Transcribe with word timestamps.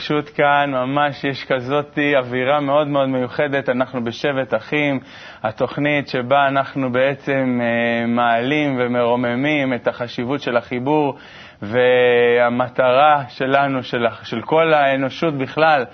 התרגשות 0.00 0.28
כאן, 0.28 0.70
ממש 0.70 1.24
יש 1.24 1.44
כזאת 1.44 1.98
אווירה 2.18 2.60
מאוד 2.60 2.88
מאוד 2.88 3.08
מיוחדת. 3.08 3.68
אנחנו 3.68 4.04
בשבט 4.04 4.54
אחים, 4.54 5.00
התוכנית 5.42 6.08
שבה 6.08 6.48
אנחנו 6.48 6.92
בעצם 6.92 7.60
אה, 7.62 8.06
מעלים 8.06 8.76
ומרוממים 8.80 9.74
את 9.74 9.88
החשיבות 9.88 10.40
של 10.40 10.56
החיבור 10.56 11.18
והמטרה 11.62 13.24
שלנו, 13.28 13.82
של, 13.82 14.06
של 14.22 14.40
כל 14.42 14.72
האנושות 14.72 15.34
בכלל. 15.34 15.84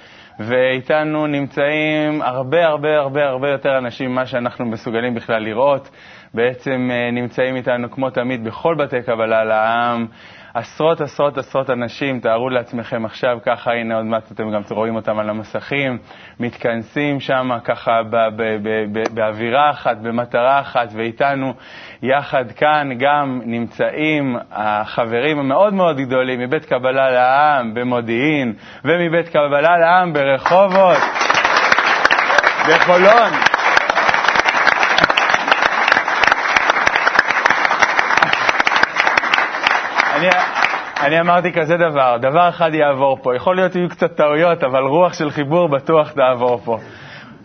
ואיתנו 0.41 1.27
נמצאים 1.27 2.23
הרבה 2.23 2.67
הרבה 2.67 2.97
הרבה 2.99 3.29
הרבה 3.29 3.51
יותר 3.51 3.79
אנשים 3.79 4.11
ממה 4.11 4.27
שאנחנו 4.27 4.67
מסוגלים 4.67 5.15
בכלל 5.15 5.43
לראות. 5.43 5.91
בעצם 6.35 6.89
אה, 6.93 7.11
נמצאים 7.11 7.57
איתנו 7.57 7.91
כמו 7.91 8.11
תמיד 8.11 8.45
בכל 8.45 8.75
בתי 8.79 9.03
קבלה 9.03 9.45
לעם. 9.45 10.07
עשרות 10.57 11.01
עשרות 11.01 11.39
עשרות 11.39 11.71
אנשים, 11.71 12.21
תארו 12.21 12.49
לעצמכם 12.51 13.05
עכשיו 13.05 13.39
ככה, 13.47 13.71
הנה 13.73 13.97
עוד 13.97 14.05
מעט 14.05 14.33
אתם 14.33 14.51
גם 14.51 14.61
רואים 14.71 14.97
אותם 14.97 15.19
על 15.19 15.31
המסכים, 15.31 15.99
מתכנסים 16.41 17.21
שם 17.21 17.51
ככה 17.65 18.01
באווירה 19.15 19.71
אחת, 19.71 19.97
במטרה 19.97 20.61
אחת, 20.61 20.89
ואיתנו 20.93 21.55
יחד 22.03 22.53
כאן 22.53 22.89
גם 22.99 23.41
נמצאים 23.45 24.37
החברים 24.53 25.39
המאוד 25.39 25.75
מאוד 25.75 25.97
גדולים 25.97 26.41
מבית 26.41 26.65
קבלה 26.65 27.11
לעם 27.11 27.75
במודיעין 27.75 28.53
ומבית 28.85 29.29
קבלה 29.29 29.79
לעם 29.79 30.13
ברחובות, 30.13 30.99
בחולון. 32.69 33.33
אני, 40.17 40.29
אני 41.07 41.21
אמרתי 41.21 41.53
כזה 41.53 41.77
דבר, 41.77 42.17
דבר 42.21 42.49
אחד 42.49 42.71
יעבור 42.75 43.19
פה. 43.23 43.37
יכול 43.37 43.57
להיות 43.57 43.73
שיהיו 43.73 43.89
קצת 43.89 44.17
טעויות, 44.17 44.65
אבל 44.65 44.83
רוח 44.83 45.13
של 45.13 45.31
חיבור 45.31 45.69
בטוח 45.69 46.11
תעבור 46.11 46.61
פה. 46.65 46.79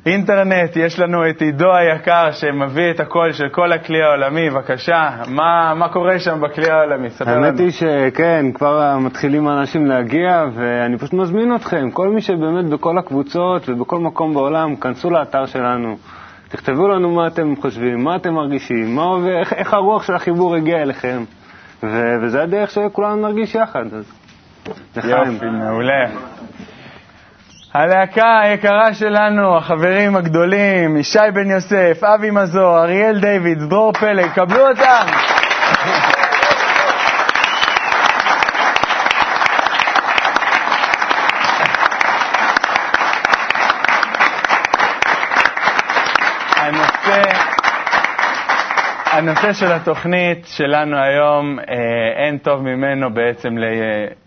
אינטרנט, 0.05 0.75
יש 0.75 0.99
לנו 0.99 1.29
את 1.29 1.41
עידו 1.41 1.73
היקר 1.73 2.31
שמביא 2.31 2.91
את 2.91 2.99
הקול 2.99 3.31
של 3.31 3.49
כל 3.49 3.71
הכלי 3.71 4.03
העולמי. 4.03 4.49
בבקשה, 4.49 5.09
מה, 5.27 5.73
מה 5.75 5.89
קורה 5.89 6.19
שם 6.19 6.41
בכלי 6.41 6.69
העולמי? 6.69 7.09
ספר 7.09 7.31
לנו. 7.31 7.45
האמת 7.45 7.59
היא 7.59 7.71
שכן, 7.71 8.45
כבר 8.53 8.97
מתחילים 8.97 9.49
אנשים 9.49 9.85
להגיע, 9.85 10.45
ואני 10.55 10.97
פשוט 10.97 11.13
מזמין 11.13 11.55
אתכם, 11.55 11.91
כל 11.91 12.09
מי 12.09 12.21
שבאמת 12.21 12.69
בכל 12.69 12.97
הקבוצות 12.97 13.69
ובכל 13.69 13.99
מקום 13.99 14.33
בעולם, 14.33 14.75
כנסו 14.75 15.09
לאתר 15.09 15.45
שלנו. 15.45 15.97
תכתבו 16.49 16.87
לנו 16.87 17.11
מה 17.11 17.27
אתם 17.27 17.55
חושבים, 17.55 18.03
מה 18.03 18.15
אתם 18.15 18.33
מרגישים, 18.33 18.95
מה, 18.95 19.03
איך, 19.39 19.53
איך 19.53 19.73
הרוח 19.73 20.03
של 20.03 20.15
החיבור 20.15 20.55
הגיע 20.55 20.81
אליכם. 20.81 21.23
ו- 21.83 22.15
וזה 22.21 22.43
הדרך 22.43 22.71
שכולנו 22.71 23.15
נרגיש 23.27 23.55
יחד. 23.55 23.85
אז 23.93 24.03
יופי, 25.03 25.45
מעולה. 25.45 26.05
הלהקה 27.73 28.39
היקרה 28.39 28.93
שלנו, 28.93 29.57
החברים 29.57 30.15
הגדולים, 30.15 30.97
ישי 30.97 31.19
בן 31.33 31.49
יוסף, 31.49 32.03
אבי 32.03 32.31
מזור, 32.31 32.79
אריאל 32.79 33.19
דיוויד, 33.19 33.59
דרור 33.69 33.93
פלג, 33.93 34.31
קבלו 34.35 34.67
אותם! 34.69 35.05
הנושא 49.11 49.53
של 49.53 49.71
התוכנית 49.71 50.45
שלנו 50.45 50.97
היום, 50.97 51.59
אה, 51.59 51.65
אין 52.25 52.37
טוב 52.37 52.61
ממנו 52.61 53.13
בעצם, 53.13 53.49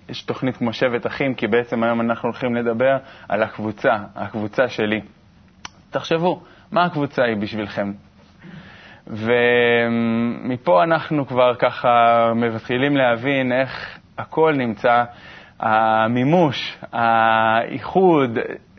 יש 0.09 0.23
תוכנית 0.23 0.57
כמו 0.57 0.73
שבט 0.73 1.07
אחים, 1.07 1.35
כי 1.35 1.47
בעצם 1.47 1.83
היום 1.83 2.01
אנחנו 2.01 2.29
הולכים 2.29 2.55
לדבר 2.55 2.97
על 3.29 3.43
הקבוצה, 3.43 3.93
הקבוצה 4.15 4.69
שלי. 4.69 5.01
תחשבו, 5.91 6.43
מה 6.73 6.85
הקבוצה 6.85 7.25
היא 7.25 7.37
בשבילכם? 7.37 7.93
ומפה 9.07 10.85
אנחנו 10.85 11.27
כבר 11.27 11.55
ככה 11.55 11.89
מתחילים 12.35 12.97
להבין 12.97 13.53
איך 13.53 13.99
הכל 14.19 14.53
נמצא, 14.57 15.05
המימוש, 15.61 16.79
האיחוד, 16.93 18.39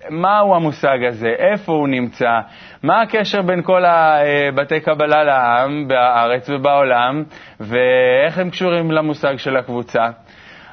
מהו 0.10 0.56
המושג 0.56 0.98
הזה, 1.08 1.28
איפה 1.38 1.72
הוא 1.72 1.88
נמצא, 1.88 2.40
מה 2.84 3.02
הקשר 3.02 3.42
בין 3.42 3.62
כל 3.62 3.84
הבתי 3.86 4.80
קבלה 4.80 5.24
לעם 5.24 5.88
בארץ 5.88 6.50
ובעולם, 6.50 7.24
ואיך 7.60 8.38
הם 8.38 8.50
קשורים 8.50 8.92
למושג 8.92 9.38
של 9.38 9.58
הקבוצה. 9.58 10.06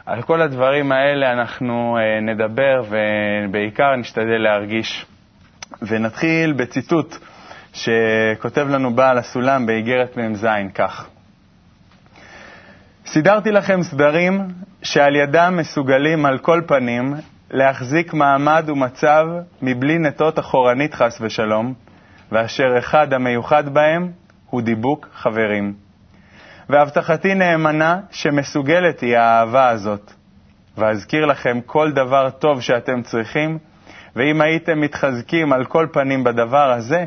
על 0.06 0.22
כל 0.22 0.42
הדברים 0.42 0.92
האלה 0.92 1.32
אנחנו 1.32 1.98
אה, 1.98 2.20
נדבר, 2.20 2.82
ובעיקר 2.88 3.96
נשתדל 3.96 4.38
להרגיש. 4.38 5.06
ונתחיל 5.82 6.52
בציטוט 6.52 7.16
שכותב 7.72 8.66
לנו 8.70 8.94
בעל 8.94 9.18
הסולם 9.18 9.66
באיגרת 9.66 10.16
מ"ז, 10.16 10.46
כך: 10.74 11.08
סידרתי 13.06 13.50
לכם 13.50 13.82
סדרים 13.82 14.48
שעל 14.82 15.16
ידם 15.16 15.54
מסוגלים 15.56 16.26
על 16.26 16.38
כל 16.38 16.60
פנים 16.66 17.14
להחזיק 17.52 18.14
מעמד 18.14 18.64
ומצב 18.68 19.26
מבלי 19.62 19.98
נטות 19.98 20.38
אחורנית 20.38 20.94
חס 20.94 21.18
ושלום, 21.20 21.74
ואשר 22.32 22.78
אחד 22.78 23.12
המיוחד 23.12 23.68
בהם 23.74 24.10
הוא 24.50 24.62
דיבוק 24.62 25.08
חברים. 25.14 25.74
והבטחתי 26.68 27.34
נאמנה 27.34 28.00
שמסוגלת 28.10 29.00
היא 29.00 29.16
האהבה 29.16 29.68
הזאת. 29.68 30.12
ואזכיר 30.78 31.24
לכם 31.26 31.60
כל 31.66 31.92
דבר 31.92 32.30
טוב 32.30 32.60
שאתם 32.60 33.02
צריכים, 33.02 33.58
ואם 34.16 34.40
הייתם 34.40 34.80
מתחזקים 34.80 35.52
על 35.52 35.64
כל 35.64 35.86
פנים 35.92 36.24
בדבר 36.24 36.72
הזה, 36.72 37.04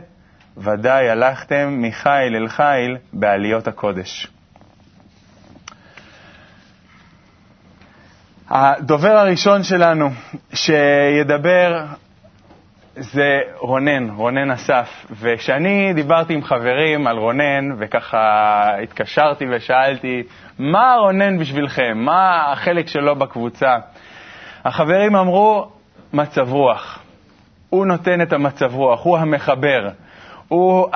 ודאי 0.57 1.09
הלכתם 1.09 1.81
מחיל 1.81 2.35
אל 2.35 2.47
חיל 2.47 2.97
בעליות 3.13 3.67
הקודש. 3.67 4.34
הדובר 8.49 9.11
הראשון 9.17 9.63
שלנו 9.63 10.09
שידבר 10.53 11.85
זה 12.95 13.39
רונן, 13.59 14.09
רונן 14.09 14.51
אסף. 14.51 15.05
וכשאני 15.11 15.93
דיברתי 15.93 16.33
עם 16.33 16.43
חברים 16.43 17.07
על 17.07 17.17
רונן, 17.17 17.69
וככה 17.77 18.63
התקשרתי 18.83 19.45
ושאלתי, 19.51 20.23
מה 20.59 20.95
רונן 20.99 21.37
בשבילכם? 21.39 21.93
מה 21.95 22.51
החלק 22.51 22.87
שלו 22.87 23.15
בקבוצה? 23.15 23.77
החברים 24.65 25.15
אמרו, 25.15 25.67
מצב 26.13 26.51
רוח. 26.53 26.99
הוא 27.69 27.85
נותן 27.85 28.21
את 28.21 28.33
המצב 28.33 28.75
רוח, 28.75 29.03
הוא 29.03 29.17
המחבר, 29.17 29.89
הוא 30.47 30.87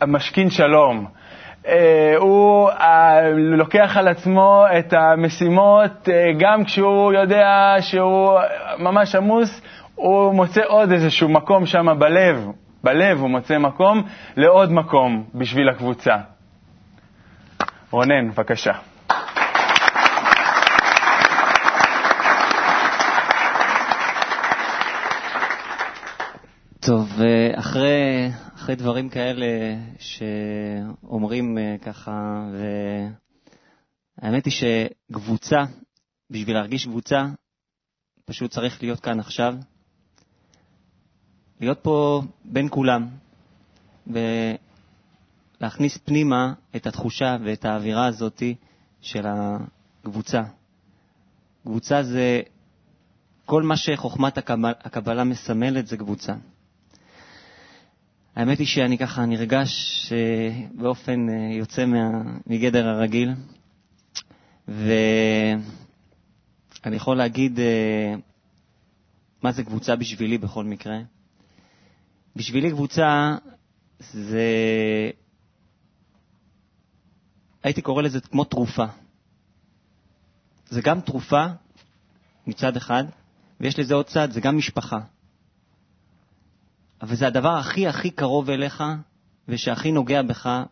המשכין 0.00 0.50
שלום. 0.50 1.19
אה, 1.66 2.14
הוא 2.18 2.70
אה, 2.70 3.30
לוקח 3.34 3.96
על 3.96 4.08
עצמו 4.08 4.64
את 4.78 4.92
המשימות 4.92 6.08
אה, 6.08 6.24
גם 6.38 6.64
כשהוא 6.64 7.12
יודע 7.12 7.76
שהוא 7.80 8.38
ממש 8.78 9.14
עמוס, 9.14 9.62
הוא 9.94 10.34
מוצא 10.34 10.60
עוד 10.66 10.92
איזשהו 10.92 11.28
מקום 11.28 11.66
שם 11.66 11.98
בלב, 11.98 12.46
בלב 12.84 13.20
הוא 13.20 13.30
מוצא 13.30 13.58
מקום 13.58 14.02
לעוד 14.36 14.72
מקום 14.72 15.24
בשביל 15.34 15.68
הקבוצה. 15.68 16.16
רונן, 17.90 18.30
בבקשה. 18.30 18.72
טוב, 26.86 27.08
אחרי, 27.54 28.28
אחרי 28.54 28.74
דברים 28.76 29.08
כאלה 29.08 29.46
שאומרים 29.98 31.58
ככה, 31.82 32.44
והאמת 34.22 34.44
היא 34.44 34.52
שקבוצה, 34.52 35.58
בשביל 36.30 36.56
להרגיש 36.56 36.86
קבוצה, 36.86 37.24
פשוט 38.24 38.50
צריך 38.50 38.82
להיות 38.82 39.00
כאן 39.00 39.20
עכשיו, 39.20 39.54
להיות 41.60 41.78
פה 41.82 42.22
בין 42.44 42.68
כולם, 42.70 43.08
ולהכניס 45.60 45.96
פנימה 45.96 46.52
את 46.76 46.86
התחושה 46.86 47.36
ואת 47.44 47.64
האווירה 47.64 48.06
הזאת 48.06 48.42
של 49.00 49.24
הקבוצה. 49.26 50.40
קבוצה 51.64 52.02
זה 52.02 52.40
כל 53.46 53.62
מה 53.62 53.76
שחוכמת 53.76 54.38
הקבלה 54.84 55.24
מסמלת 55.24 55.86
זה 55.86 55.96
קבוצה. 55.96 56.34
האמת 58.36 58.58
היא 58.58 58.66
שאני 58.66 58.98
ככה 58.98 59.26
נרגש 59.26 60.12
באופן 60.74 61.28
אה, 61.28 61.34
יוצא 61.58 61.86
מה, 61.86 62.22
מגדר 62.46 62.88
הרגיל, 62.88 63.30
ואני 64.68 65.62
יכול 66.96 67.16
להגיד 67.16 67.60
אה, 67.60 68.14
מה 69.42 69.52
זה 69.52 69.64
קבוצה 69.64 69.96
בשבילי 69.96 70.38
בכל 70.38 70.64
מקרה. 70.64 70.98
בשבילי 72.36 72.70
קבוצה 72.70 73.36
זה, 73.98 74.44
הייתי 77.62 77.82
קורא 77.82 78.02
לזה 78.02 78.20
כמו 78.20 78.44
תרופה. 78.44 78.84
זה 80.68 80.80
גם 80.80 81.00
תרופה 81.00 81.46
מצד 82.46 82.76
אחד, 82.76 83.04
ויש 83.60 83.78
לזה 83.78 83.94
עוד 83.94 84.06
צד, 84.06 84.30
זה 84.30 84.40
גם 84.40 84.56
משפחה. 84.56 84.98
אבל 87.02 87.16
זה 87.16 87.26
הדבר 87.26 87.56
הכי 87.56 87.86
הכי 87.86 88.10
קרוב 88.10 88.50
אליך, 88.50 88.84
ושהכי 89.48 89.92
נוגע 89.92 90.22
בך, 90.22 90.62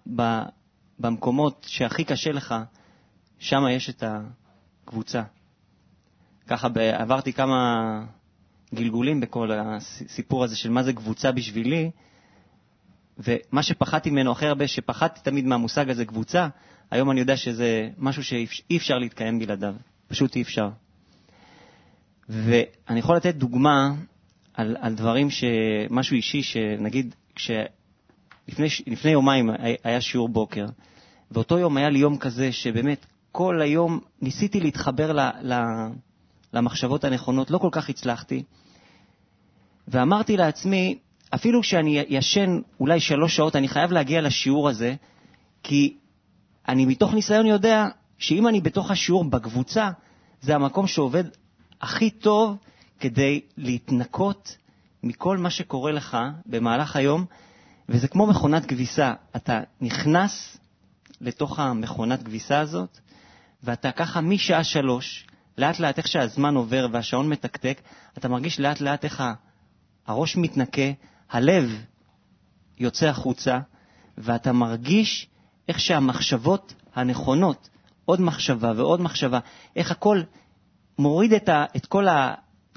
במקומות 0.99 1.67
שהכי 1.69 2.05
קשה 2.05 2.33
לך, 2.33 2.55
שם 3.39 3.63
יש 3.71 3.91
את 3.91 4.05
הקבוצה. 4.07 5.23
ככה 6.47 6.69
עברתי 6.93 7.33
כמה 7.33 7.79
גלגולים 8.75 9.21
בכל 9.21 9.51
הסיפור 9.53 10.45
הזה 10.45 10.57
של 10.57 10.71
מה 10.71 10.83
זה 10.83 10.93
קבוצה 10.93 11.33
בשבילי, 11.33 11.91
ומה 13.19 13.63
שפחדתי 13.63 14.11
ממנו 14.11 14.33
הכי 14.33 14.47
הרבה, 14.47 14.69
שפחדתי 14.69 15.21
תמיד 15.23 15.45
מהמושג 15.45 15.91
הזה 15.91 16.05
קבוצה, 16.05 16.49
היום 16.91 17.11
אני 17.11 17.21
יודע 17.21 17.37
שזה 17.37 17.91
משהו 17.99 18.25
שאי 18.25 18.77
אפשר 18.77 18.99
להתקיים 18.99 19.39
בלעדיו, 19.39 19.75
פשוט 20.09 20.37
אי 20.37 20.43
אפשר. 20.43 20.71
ואני 22.29 22.99
יכול 22.99 23.17
לתת 23.17 23.35
דוגמה 23.35 23.95
על, 24.59 24.77
על 24.81 24.95
דברים, 24.95 25.31
ש... 25.31 25.45
משהו 25.91 26.17
אישי, 26.17 26.43
שנגיד, 26.43 27.15
כשלפני 27.35 28.69
לפני 28.87 29.11
יומיים 29.11 29.51
היה 29.85 30.01
שיעור 30.01 30.29
בוקר, 30.29 30.67
ואותו 31.31 31.59
יום 31.59 31.77
היה 31.77 31.89
לי 31.89 31.99
יום 31.99 32.19
כזה 32.19 32.53
שבאמת 32.53 33.07
כל 33.33 33.63
היום 33.63 34.01
ניסיתי 34.23 34.61
להתחבר 34.61 35.13
ל, 35.13 35.21
ל, 35.43 35.55
למחשבות 36.53 37.05
הנכונות, 37.05 37.51
לא 37.51 37.59
כל 37.59 37.69
כך 37.73 37.89
הצלחתי, 37.89 38.43
ואמרתי 39.89 40.37
לעצמי, 40.37 40.99
אפילו 41.35 41.61
כשאני 41.61 42.05
ישן 42.09 42.61
אולי 42.81 43.01
שלוש 43.01 43.37
שעות, 43.37 43.57
אני 43.57 43.69
חייב 43.69 43.93
להגיע 43.93 44.21
לשיעור 44.21 44.69
הזה, 44.69 44.95
כי 45.63 45.97
אני 46.69 46.87
מתוך 46.87 47.15
ניסיון 47.15 47.47
יודע 47.47 47.87
שאם 48.19 48.49
אני 48.49 48.61
בתוך 48.61 48.91
השיעור 48.91 49.25
בקבוצה, 49.25 49.91
זה 50.41 50.55
המקום 50.55 50.87
שעובד 50.87 51.25
הכי 51.81 52.11
טוב 52.11 52.57
כדי 53.01 53.41
להתנקות 53.57 54.57
מכל 55.03 55.39
מה 55.39 55.51
שקורה 55.51 55.93
לך 55.93 56.17
במהלך 56.47 56.97
היום, 56.97 57.25
וזה 57.89 58.09
כמו 58.09 58.27
מכונת 58.27 58.67
כביסה. 58.67 59.15
אתה 59.37 59.61
נכנס 59.81 60.59
לתוך 61.21 61.59
המכונת 61.59 62.23
כביסה 62.23 62.61
הזאת, 62.61 62.99
ואתה 63.63 63.93
ככה 63.93 64.21
משעה 64.21 64.65
שלוש, 64.65 65.27
לאט 65.59 65.79
לאט 65.79 65.99
איך 65.99 66.07
שהזמן 66.09 66.55
עובר 66.55 66.87
והשעון 66.93 67.29
מתקתק, 67.29 67.81
אתה 68.19 68.29
מרגיש 68.29 68.61
לאט 68.61 68.81
לאט 68.81 69.05
איך 69.05 69.23
הראש 70.07 70.37
מתנקה, 70.37 70.91
הלב 71.31 71.85
יוצא 72.79 73.07
החוצה, 73.07 73.59
ואתה 74.19 74.53
מרגיש 74.53 75.29
איך 75.69 75.81
שהמחשבות 75.81 76.75
הנכונות, 76.95 77.69
עוד 78.05 78.21
מחשבה 78.21 78.73
ועוד 78.77 79.01
מחשבה, 79.01 79.39
איך 79.77 79.91
הכל 79.91 80.23
מוריד 80.99 81.33
את, 81.33 81.49
ה, 81.49 81.65
את 81.77 81.87
כל, 81.87 82.07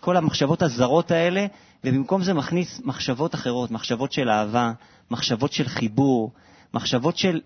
כל 0.01 0.18
המחשבות 0.18 0.62
הזרות 0.62 1.12
האלה, 1.12 1.45
ובמקום 1.83 2.24
זה 2.24 2.33
מכניס 2.33 2.81
מחשבות 2.83 3.36
אחרות, 3.36 3.71
מחשבות 3.71 4.12
של 4.12 4.30
אהבה, 4.30 4.71
מחשבות 5.12 5.53
של 5.53 5.68
חיבור, 5.68 6.31
מחשבות 6.74 7.18
של... 7.18 7.42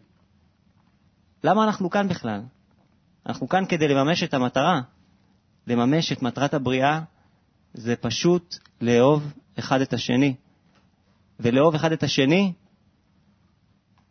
למה 1.44 1.64
אנחנו 1.64 1.90
כאן 1.90 2.08
בכלל? 2.08 2.42
אנחנו 3.26 3.50
כאן 3.50 3.66
כדי 3.66 3.88
לממש 3.88 4.24
את 4.24 4.34
המטרה. 4.34 4.82
לממש 5.68 6.12
את 6.12 6.22
מטרת 6.22 6.54
הבריאה 6.54 7.02
זה 7.74 7.96
פשוט 7.96 8.56
לאהוב 8.82 9.34
אחד 9.60 9.82
את 9.82 9.94
השני. 9.94 10.36
ולאהוב 11.40 11.76
אחד 11.76 11.92
את 11.92 12.04
השני, 12.04 12.54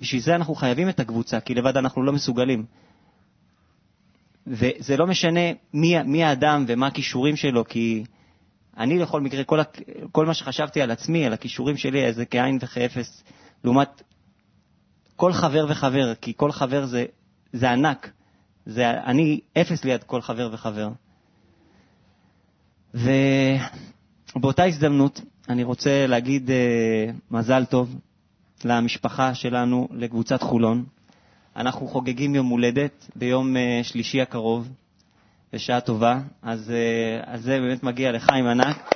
בשביל 0.00 0.23
זה 0.23 0.35
אנחנו 0.35 0.55
חייבים 0.55 0.88
את 0.88 1.00
הקבוצה, 1.00 1.41
כי 1.41 1.55
לבד 1.55 1.76
אנחנו 1.76 2.02
לא 2.02 2.12
מסוגלים. 2.12 2.64
וזה 4.46 4.96
לא 4.96 5.06
משנה 5.06 5.41
מי, 5.75 6.02
מי 6.02 6.25
האדם 6.25 6.64
ומה 6.69 6.87
הכישורים 6.87 7.37
שלו, 7.37 7.64
כי 7.64 8.05
אני 8.79 8.99
לכל 8.99 9.21
מקרה, 9.21 9.44
כל, 9.44 9.59
כל 10.12 10.26
מה 10.26 10.35
שחשבתי 10.35 10.82
על 10.82 10.91
עצמי, 10.91 11.26
על 11.26 11.32
הכישורים 11.32 11.76
שלי, 11.76 12.12
זה 12.12 12.25
כאין 12.25 12.59
וכאפס, 12.61 13.25
לעומת 13.65 14.03
כל 15.17 15.32
חבר 15.32 15.67
וחבר, 15.69 16.15
כי 16.15 16.32
כל 16.37 16.53
חבר 16.53 16.87
זה, 16.87 17.05
זה 17.53 17.71
ענק. 17.71 18.11
זה, 18.67 18.91
אני 18.91 19.41
אפס 19.61 19.85
ליד 19.85 20.03
כל 20.03 20.21
חבר 20.21 20.50
וחבר. 20.53 20.88
ובאותה 22.94 24.65
הזדמנות 24.65 25.20
אני 25.49 25.65
רוצה 25.65 26.06
להגיד 26.06 26.50
uh, 26.50 26.53
מזל 27.31 27.65
טוב 27.65 27.97
למשפחה 28.65 29.35
שלנו, 29.35 29.88
לקבוצת 29.91 30.43
חולון. 30.43 30.85
אנחנו 31.56 31.88
חוגגים 31.88 32.35
יום 32.35 32.47
הולדת 32.49 33.11
ביום 33.17 33.56
uh, 33.56 33.59
שלישי 33.85 34.20
הקרוב, 34.20 34.69
בשעה 35.55 35.81
טובה, 35.81 36.19
אז, 36.43 36.71
uh, 36.71 37.25
אז 37.27 37.43
זה 37.43 37.59
באמת 37.61 37.83
מגיע 37.83 38.12
לחיים 38.12 38.47
ענק. 38.47 38.95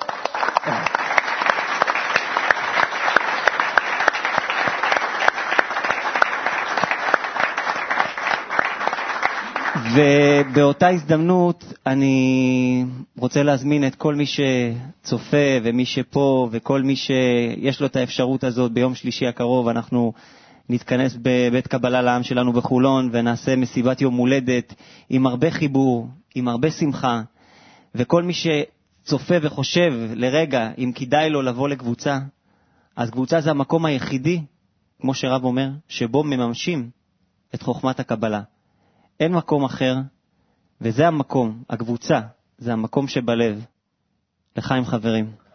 ובאותה 9.95 10.89
הזדמנות 10.89 11.65
אני 11.87 12.85
רוצה 13.19 13.43
להזמין 13.43 13.87
את 13.87 13.95
כל 13.95 14.15
מי 14.15 14.25
שצופה 14.27 15.37
ומי 15.63 15.85
שפה 15.85 16.49
וכל 16.53 16.83
מי 16.83 16.97
שיש 16.97 17.81
לו 17.81 17.87
את 17.87 17.97
האפשרות 17.97 18.45
הזאת 18.45 18.73
ביום 18.73 18.95
שלישי 18.95 19.27
הקרוב, 19.27 19.69
אנחנו 19.69 20.13
נתכנס 20.69 21.17
בבית 21.23 21.67
קבלה 21.67 22.03
לעם 22.03 22.23
שלנו 22.23 22.53
בחולון 22.53 23.09
ונעשה 23.13 23.57
מסיבת 23.57 24.01
יום 24.01 24.15
הולדת 24.17 24.75
עם 25.11 25.27
הרבה 25.27 25.51
חיבור, 25.51 26.09
עם 26.39 26.49
הרבה 26.49 26.71
שמחה, 26.71 27.23
וכל 27.95 28.23
מי 28.23 28.33
שצופה 28.35 29.35
וחושב 29.43 29.93
לרגע 30.15 30.71
אם 30.79 30.93
כדאי 30.95 31.31
לו 31.31 31.43
לבוא 31.43 31.69
לקבוצה, 31.69 32.19
אז 32.97 33.11
קבוצה 33.11 33.41
זה 33.41 33.51
המקום 33.51 33.85
היחידי, 33.85 34.43
כמו 35.01 35.15
שרב 35.15 35.45
אומר, 35.45 35.71
שבו 35.89 36.25
מממשים 36.25 36.91
את 37.55 37.63
חוכמת 37.63 38.01
הקבלה. 38.01 38.43
אין 39.21 39.33
מקום 39.33 39.65
אחר, 39.65 39.97
וזה 40.81 41.07
המקום, 41.07 41.63
הקבוצה, 41.71 42.21
זה 42.59 42.73
המקום 42.73 43.09
שבלב. 43.09 43.65
לחיים 44.57 44.85
חברים. 44.85 45.48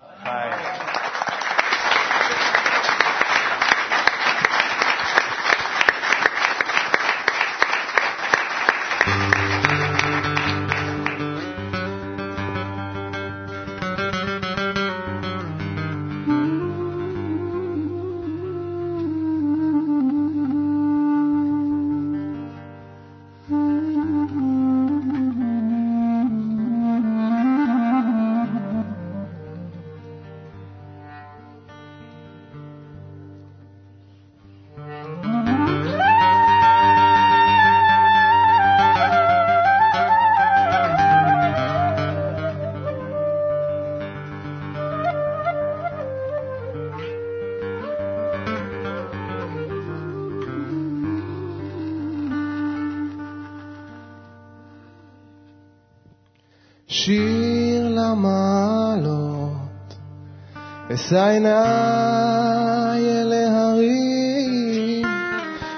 אשא 61.13 61.25
עיניי 61.25 63.01
אל 63.21 63.33
ההרים, 63.33 65.05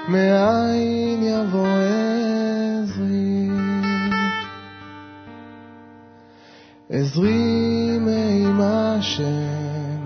מאין 0.08 1.24
יבוא 1.24 1.68
עזרי. 2.80 3.50
עזרי 6.90 7.98
מעם 8.00 8.62
השם, 8.62 10.02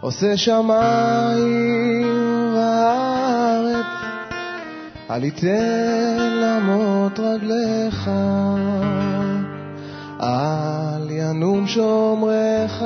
עושה 0.00 0.36
שמיים 0.36 2.06
וארץ, 2.54 3.86
אל 5.10 5.24
יתן 5.24 6.32
למות 6.42 7.20
רגליך. 7.20 8.10
אל 10.20 11.10
ינום 11.10 11.66
שומרך 11.66 12.82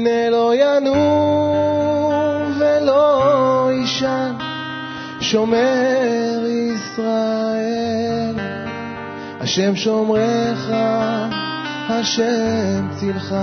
הנה 0.00 0.30
לא 0.30 0.52
ינום 0.54 2.12
ולא 2.58 3.70
יישן, 3.72 4.32
שומר 5.20 6.40
ישראל, 6.46 8.34
השם 9.40 9.76
שומרך, 9.76 10.70
השם 11.88 12.88
צילך, 12.96 13.34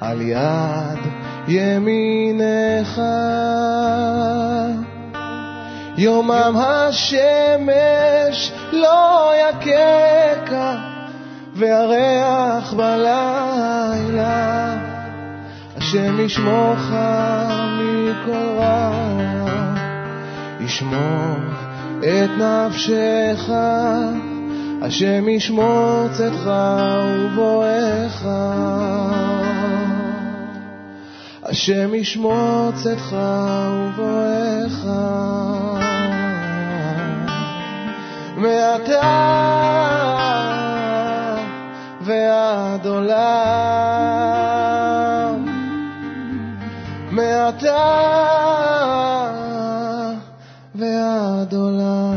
על 0.00 0.20
יד 0.20 0.98
ימינך. 1.48 3.00
יומם 5.98 6.56
השמש 6.56 7.72
לא 8.72 9.32
יככה, 9.40 10.76
והריח 11.54 12.72
בלילה, 12.72 14.61
השם 15.92 16.20
ישמורך 16.20 16.92
מכל 17.78 18.58
רע, 18.58 18.90
ישמור 20.60 21.36
את 21.98 22.30
נפשך, 22.38 23.50
השם 24.82 25.28
ישמור 25.28 26.08
צאתך 26.12 26.50
ובואך. 27.18 28.26
השם 31.42 31.94
ישמור 31.94 32.70
צאתך 32.74 33.16
ובואך. 33.72 34.86
מעתה 38.36 39.61
מעתה 47.62 49.32
ועד 50.74 51.54
עולם. 51.54 52.12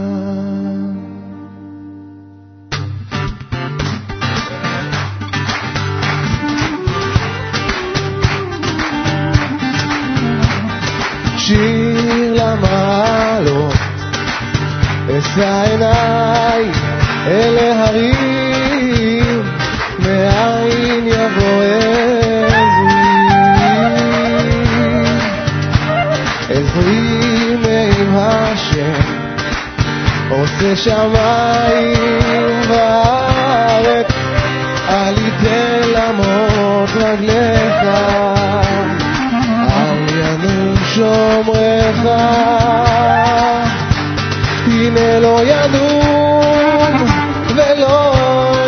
שיר 11.37 12.33
למעלות, 12.33 13.73
אשא 15.17 15.63
עיניי 15.63 16.71
אל 17.27 17.57
ההרים, 17.57 18.14
עושה 30.71 30.75
שמיים 30.75 32.61
וארץ, 32.69 34.07
אל 34.89 35.13
ייתן 35.17 35.89
למות 35.89 36.89
רגליך. 36.95 37.83
אל 39.69 40.05
ינום 40.09 40.75
שומרך, 40.95 41.97
הנה 44.67 45.19
לא 45.19 45.41
ינום 45.43 47.05
ולא 47.47 48.13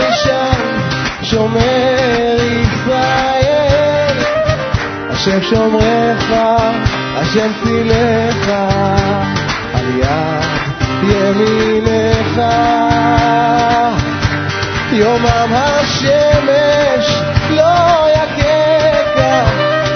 ישן, 0.09 0.61
שומר 1.23 2.37
ישראל. 2.61 4.17
השם 5.09 5.41
שומרך, 5.41 6.31
השם 7.15 7.51
צילך, 7.63 8.49
על 9.73 9.99
יד 9.99 10.56
ימינך. 11.03 12.41
יומם 14.91 15.53
השמש 15.53 17.21
לא 17.49 18.07
יככה, 18.15 19.43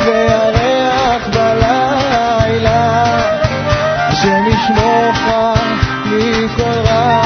והריח 0.05 1.27
בלילה. 1.33 3.05
השם 4.07 4.43
ישמורך 4.47 5.19
מכל 6.05 6.79
רע, 6.85 7.21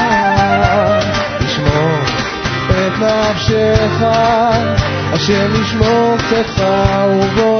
ישמור 1.40 1.98
את 2.70 2.98
נפשך, 2.98 4.06
השם 5.12 5.62
ישמור 5.62 6.16
צאתך 6.30 6.62
ובואך. 7.08 7.55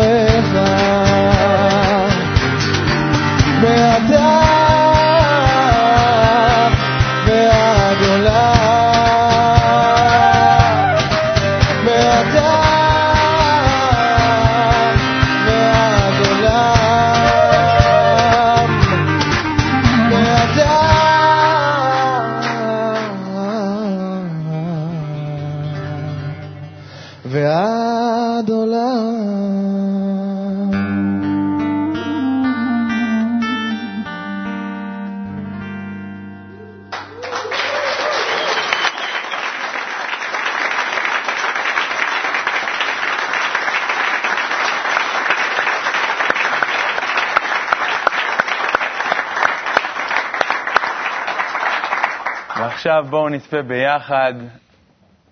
ועכשיו 52.97 53.11
בואו 53.11 53.29
נצפה 53.29 53.63
ביחד 53.63 54.35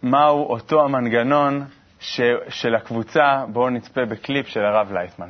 מהו 0.03 0.45
אותו 0.45 0.85
המנגנון 0.85 1.65
ש, 2.01 2.21
של 2.49 2.75
הקבוצה. 2.75 3.45
בואו 3.53 3.71
נצפה 3.71 4.01
בקליפ 4.05 4.49
של 4.49 4.61
הרב 4.61 4.93
לייטמן. 4.93 5.29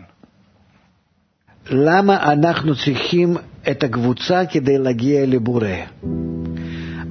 למה 1.71 2.33
אנחנו 2.33 2.75
צריכים 2.75 3.37
את 3.71 3.83
הקבוצה 3.85 4.47
כדי 4.47 4.79
להגיע 4.79 5.27
לבורא? 5.27 5.67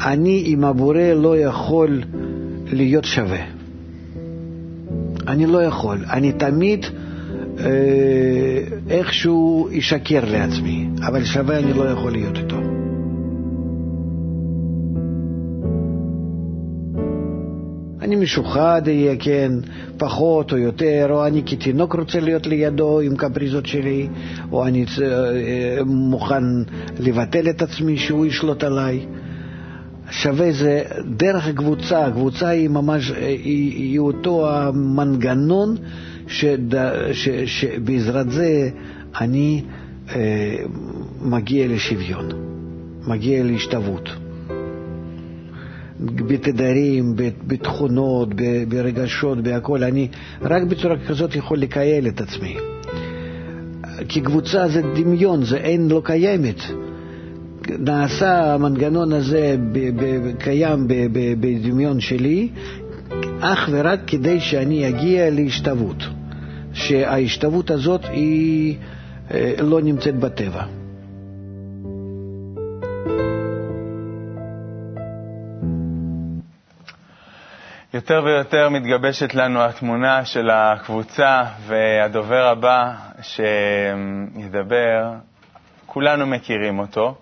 אני 0.06 0.44
עם 0.46 0.64
הבורא 0.64 1.14
לא 1.16 1.38
יכול 1.38 2.02
להיות 2.72 3.06
שווה. 3.06 3.42
אני 5.28 5.46
לא 5.46 5.64
יכול. 5.64 5.98
אני 6.10 6.32
תמיד 6.32 6.86
אה, 7.60 7.66
איכשהו 8.90 9.70
אשקר 9.80 10.26
לעצמי, 10.26 10.90
אבל 11.08 11.24
שווה 11.26 11.60
אני 11.60 11.74
לא 11.74 11.90
יכול 11.90 12.12
להיות 12.12 12.38
איתו. 12.38 12.63
אני 18.04 18.16
משוחד 18.16 18.82
אהיה, 18.88 19.16
כן, 19.20 19.52
פחות 19.98 20.52
או 20.52 20.58
יותר, 20.58 21.08
או 21.10 21.28
אני 21.28 21.44
כתינוק 21.46 21.96
רוצה 21.96 22.20
להיות 22.20 22.48
לידו 22.48 23.00
עם 23.00 23.16
קפריזות 23.16 23.66
שלי, 23.66 24.08
או 24.52 24.68
אני 24.68 24.86
אה, 25.02 25.84
מוכן 25.86 26.44
לבטל 27.00 27.50
את 27.50 27.62
עצמי 27.62 27.98
שהוא 27.98 28.26
ישלוט 28.26 28.64
עליי. 28.64 29.06
שווה 30.12 30.52
זה 30.52 30.84
דרך 31.18 31.48
הקבוצה, 31.48 32.06
הקבוצה 32.06 32.48
היא 32.48 32.70
ממש, 32.70 33.12
אה, 33.12 33.28
היא, 33.28 33.74
היא 33.74 34.00
אותו 34.00 34.50
המנגנון 34.50 35.76
שד, 36.28 36.76
ש, 37.12 37.30
שבעזרת 37.46 38.32
זה 38.32 38.70
אני 39.22 39.64
אה, 40.16 40.56
מגיע 41.22 41.68
לשוויון, 41.68 42.30
מגיע 43.08 43.44
להשתוות. 43.44 44.23
בתדרים, 46.06 47.16
בתכונות, 47.48 48.30
ברגשות, 48.70 49.44
בהכל. 49.44 49.84
אני 49.84 50.08
רק 50.42 50.64
בצורה 50.64 50.96
כזאת 51.08 51.36
יכול 51.36 51.60
לקייל 51.60 52.08
את 52.08 52.22
עצמי. 52.22 52.58
כי 54.08 54.22
קבוצה 54.22 54.68
זה 54.68 54.82
דמיון, 54.96 55.44
זה 55.44 55.58
אין 55.58 55.88
לא 55.88 56.02
קיימת. 56.06 56.62
נעשה 57.80 58.54
המנגנון 58.54 59.14
הזה 59.14 59.56
קיים 60.40 60.86
בדמיון 61.40 62.00
שלי 62.00 62.50
אך 63.40 63.70
ורק 63.72 64.00
כדי 64.08 64.40
שאני 64.40 64.90
אגיע 64.90 65.30
להשתוות. 65.30 66.04
שההשתוות 66.74 67.72
הזאת 67.72 68.02
היא 68.06 68.76
אה, 69.32 69.54
לא 69.62 69.82
נמצאת 69.82 70.16
בטבע. 70.20 70.83
יותר 77.94 78.22
ויותר 78.26 78.70
מתגבשת 78.70 79.34
לנו 79.34 79.64
התמונה 79.64 80.26
של 80.26 80.50
הקבוצה, 80.50 81.44
והדובר 81.68 82.48
הבא 82.48 82.94
שידבר, 83.22 85.14
כולנו 85.86 86.28
מכירים 86.28 86.80
אותו, 86.80 87.16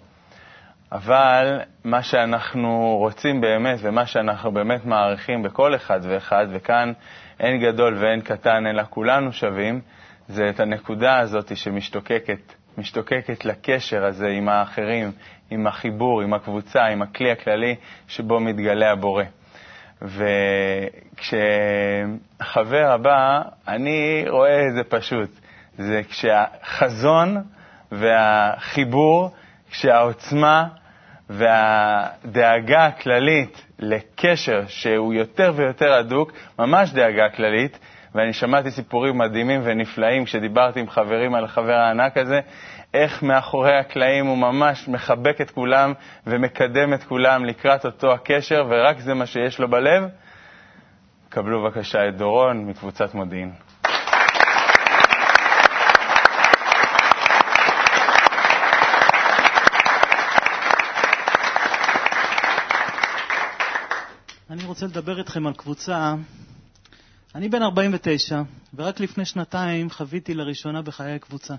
אבל 0.92 1.60
מה 1.84 2.04
שאנחנו 2.04 2.98
רוצים 3.00 3.42
באמת 3.42 3.80
ומה 3.82 4.06
שאנחנו 4.06 4.52
באמת 4.52 4.86
מעריכים 4.86 5.44
בכל 5.44 5.76
אחד 5.76 6.00
ואחד, 6.04 6.48
וכאן 6.52 6.92
אין 7.40 7.62
גדול 7.62 7.98
ואין 7.98 8.22
קטן, 8.22 8.68
אלא 8.68 8.84
כולנו 8.90 9.34
שווים, 9.34 9.82
זה 10.28 10.50
את 10.50 10.60
הנקודה 10.60 11.20
הזאת 11.20 11.58
שמשתוקקת, 11.58 12.54
משתוקקת 12.78 13.46
לקשר 13.46 14.06
הזה 14.06 14.28
עם 14.28 14.50
האחרים, 14.50 15.12
עם 15.50 15.68
החיבור, 15.68 16.22
עם 16.22 16.34
הקבוצה, 16.34 16.86
עם 16.86 17.02
הכלי 17.02 17.32
הכללי 17.32 17.76
שבו 18.08 18.40
מתגלה 18.40 18.92
הבורא. 18.92 19.24
וכשהחבר 21.22 22.92
הבא, 22.92 23.42
אני 23.68 24.26
רואה 24.30 24.68
את 24.68 24.74
זה 24.74 24.84
פשוט. 24.84 25.30
זה 25.78 26.02
כשהחזון 26.10 27.38
והחיבור, 27.92 29.32
כשהעוצמה 29.72 30.68
והדאגה 31.30 32.86
הכללית 32.86 33.66
לקשר 33.80 34.64
שהוא 34.68 35.14
יותר 35.14 35.54
ויותר 35.56 35.94
הדוק, 35.94 36.32
ממש 36.60 36.94
דאגה 36.94 37.30
כללית, 37.30 37.80
ואני 38.16 38.34
שמעתי 38.34 38.72
סיפורים 38.72 39.18
מדהימים 39.18 39.62
ונפלאים 39.64 40.26
כשדיברתי 40.26 40.80
עם 40.80 40.90
חברים 40.90 41.36
על 41.36 41.44
החבר 41.46 41.74
הענק 41.74 42.18
הזה, 42.18 42.40
איך 42.94 43.24
מאחורי 43.24 43.78
הקלעים 43.78 44.26
הוא 44.26 44.38
ממש 44.38 44.88
מחבק 44.88 45.42
את 45.42 45.52
כולם 45.52 45.94
ומקדם 46.28 46.94
את 46.94 47.04
כולם 47.04 47.46
לקראת 47.46 47.86
אותו 47.86 48.14
הקשר, 48.14 48.66
ורק 48.70 49.00
זה 49.00 49.14
מה 49.14 49.26
שיש 49.26 49.60
לו 49.60 49.70
בלב. 49.70 50.04
קבלו 51.30 51.64
בבקשה 51.64 52.08
את 52.10 52.18
דורון 52.18 52.66
מקבוצת 52.66 53.14
מודיעין. 53.14 53.52
אני 64.50 64.66
רוצה 64.66 64.86
לדבר 64.86 65.20
איתכם 65.20 65.48
על 65.48 65.54
קבוצה. 65.54 66.14
אני 67.36 67.50
בן 67.50 67.62
49, 67.64 68.42
ורק 68.76 69.00
לפני 69.00 69.26
שנתיים 69.26 69.90
חוויתי 69.90 70.34
לראשונה 70.34 70.82
בחיי 70.82 71.20
קבוצה. 71.20 71.54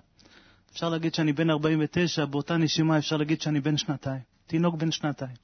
אפשר 0.73 0.89
להגיד 0.89 1.15
שאני 1.15 1.33
בן 1.33 1.51
49, 1.51 2.25
באותה 2.25 2.57
נשימה 2.57 2.99
אפשר 2.99 3.17
להגיד 3.17 3.41
שאני 3.41 3.61
בן 3.61 3.77
שנתיים. 3.77 4.21
תינוק 4.47 4.75
בן 4.75 4.91
שנתיים. 4.91 5.37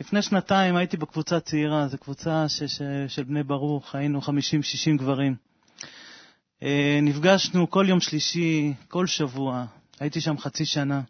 לפני 0.00 0.22
שנתיים 0.22 0.76
הייתי 0.76 0.96
בקבוצה 0.96 1.40
צעירה, 1.40 1.88
זו 1.88 1.98
קבוצה 1.98 2.48
ש, 2.48 2.62
ש, 2.62 2.82
של 3.08 3.22
בני 3.22 3.42
ברוך, 3.42 3.94
היינו 3.94 4.20
50-60 4.20 4.28
גברים. 4.96 5.34
אה, 6.62 6.98
נפגשנו 7.02 7.70
כל 7.70 7.84
יום 7.88 8.00
שלישי, 8.00 8.72
כל 8.88 9.06
שבוע, 9.06 9.64
הייתי 10.00 10.20
שם 10.20 10.38
חצי 10.38 10.64
שנה. 10.64 11.00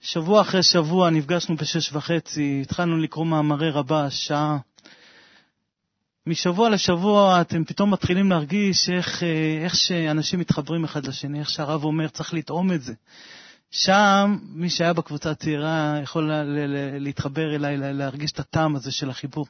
שבוע 0.00 0.40
אחרי 0.40 0.62
שבוע 0.62 1.10
נפגשנו 1.10 1.56
בשש 1.56 1.92
וחצי, 1.92 2.58
התחלנו 2.62 2.98
לקרוא 2.98 3.26
מאמרי 3.26 3.70
רבש, 3.70 4.26
שעה. 4.26 4.58
משבוע 6.26 6.70
לשבוע 6.70 7.40
אתם 7.40 7.64
פתאום 7.64 7.92
מתחילים 7.92 8.30
להרגיש 8.30 8.90
איך, 8.90 9.22
אה, 9.22 9.58
איך 9.64 9.74
שאנשים 9.74 10.40
מתחברים 10.40 10.84
אחד 10.84 11.06
לשני, 11.06 11.40
איך 11.40 11.50
שהרב 11.50 11.84
אומר, 11.84 12.08
צריך 12.08 12.34
לטעום 12.34 12.72
את 12.72 12.82
זה. 12.82 12.94
שם, 13.70 14.38
מי 14.42 14.70
שהיה 14.70 14.92
בקבוצה 14.92 15.30
הצעירה 15.30 15.98
יכול 16.02 16.28
לה, 16.28 16.44
לה, 16.44 16.66
לה, 16.66 16.98
להתחבר 16.98 17.54
אליי, 17.54 17.76
לה, 17.76 17.92
להרגיש 17.92 18.32
את 18.32 18.40
הטעם 18.40 18.76
הזה 18.76 18.92
של 18.92 19.10
החיבור. 19.10 19.46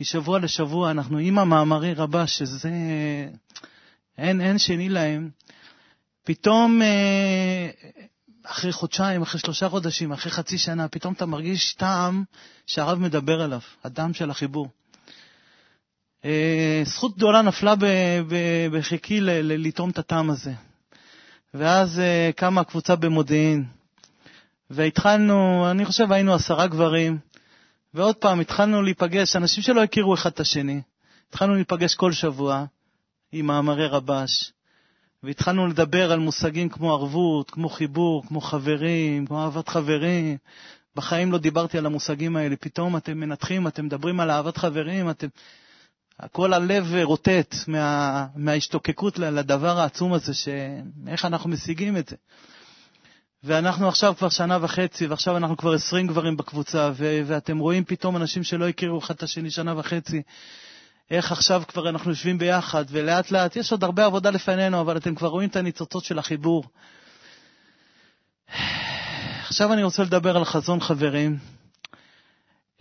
משבוע 0.00 0.38
לשבוע 0.38 0.90
אנחנו 0.90 1.18
עם 1.18 1.38
המאמרי 1.38 1.94
רבש, 1.94 2.38
שזה 2.38 2.70
אין, 4.18 4.40
אין 4.40 4.58
שני 4.58 4.88
להם. 4.88 5.30
פתאום 6.24 6.82
אה, 6.82 7.70
אחרי 8.42 8.72
חודשיים, 8.72 9.22
אחרי 9.22 9.40
שלושה 9.40 9.68
חודשים, 9.68 10.12
אחרי 10.12 10.32
חצי 10.32 10.58
שנה, 10.58 10.88
פתאום 10.88 11.14
אתה 11.14 11.26
מרגיש 11.26 11.74
טעם 11.74 12.24
שהרב 12.66 12.98
מדבר 12.98 13.42
עליו, 13.42 13.60
הדם 13.84 14.14
של 14.14 14.30
החיבור. 14.30 14.68
אה, 16.24 16.82
זכות 16.84 17.16
גדולה 17.16 17.42
נפלה 17.42 17.74
בחיקי 18.72 19.18
לטעום 19.20 19.90
את 19.90 19.98
הטעם 19.98 20.30
הזה. 20.30 20.52
ואז 21.54 22.00
אה, 22.00 22.30
קמה 22.36 22.60
הקבוצה 22.60 22.96
במודיעין, 22.96 23.64
והתחלנו, 24.70 25.66
אני 25.70 25.84
חושב 25.84 26.12
היינו 26.12 26.34
עשרה 26.34 26.66
גברים, 26.66 27.18
ועוד 27.94 28.16
פעם 28.16 28.40
התחלנו 28.40 28.82
להיפגש, 28.82 29.36
אנשים 29.36 29.62
שלא 29.62 29.82
הכירו 29.82 30.14
אחד 30.14 30.30
את 30.30 30.40
השני. 30.40 30.80
התחלנו 31.28 31.54
להיפגש 31.54 31.94
כל 31.94 32.12
שבוע 32.12 32.64
עם 33.32 33.46
מאמרי 33.46 33.86
רבש, 33.86 34.52
והתחלנו 35.22 35.66
לדבר 35.66 36.12
על 36.12 36.18
מושגים 36.18 36.68
כמו 36.68 36.92
ערבות, 36.92 37.50
כמו 37.50 37.68
חיבור, 37.68 38.24
כמו 38.28 38.40
חברים, 38.40 39.26
כמו 39.26 39.42
אהבת 39.42 39.68
חברים. 39.68 40.36
בחיים 40.96 41.32
לא 41.32 41.38
דיברתי 41.38 41.78
על 41.78 41.86
המושגים 41.86 42.36
האלה, 42.36 42.56
פתאום 42.56 42.96
אתם 42.96 43.20
מנתחים, 43.20 43.66
אתם 43.66 43.86
מדברים 43.86 44.20
על 44.20 44.30
אהבת 44.30 44.56
חברים, 44.56 45.10
אתם... 45.10 45.26
כל 46.32 46.52
הלב 46.52 46.94
רוטט 47.02 47.54
מה, 47.66 48.26
מההשתוקקות 48.36 49.18
לדבר 49.18 49.78
העצום 49.78 50.12
הזה, 50.12 50.34
שאיך 50.34 51.24
אנחנו 51.24 51.50
משיגים 51.50 51.96
את 51.96 52.08
זה. 52.08 52.16
ואנחנו 53.44 53.88
עכשיו 53.88 54.14
כבר 54.18 54.28
שנה 54.28 54.58
וחצי, 54.60 55.06
ועכשיו 55.06 55.36
אנחנו 55.36 55.56
כבר 55.56 55.72
עשרים 55.72 56.06
גברים 56.06 56.36
בקבוצה, 56.36 56.90
ו- 56.94 57.20
ואתם 57.26 57.58
רואים 57.58 57.84
פתאום 57.84 58.16
אנשים 58.16 58.42
שלא 58.42 58.68
הכירו 58.68 58.98
אחד 58.98 59.14
את 59.14 59.22
השני 59.22 59.50
שנה 59.50 59.78
וחצי, 59.78 60.22
איך 61.10 61.32
עכשיו 61.32 61.62
כבר 61.68 61.88
אנחנו 61.88 62.10
יושבים 62.10 62.38
ביחד, 62.38 62.84
ולאט 62.88 63.30
לאט, 63.30 63.56
יש 63.56 63.72
עוד 63.72 63.84
הרבה 63.84 64.04
עבודה 64.04 64.30
לפנינו, 64.30 64.80
אבל 64.80 64.96
אתם 64.96 65.14
כבר 65.14 65.28
רואים 65.28 65.48
את 65.48 65.56
הניצוצות 65.56 66.04
של 66.04 66.18
החיבור. 66.18 66.64
עכשיו 69.46 69.72
אני 69.72 69.82
רוצה 69.82 70.02
לדבר 70.02 70.36
על 70.36 70.44
חזון 70.44 70.80
חברים. 70.80 71.38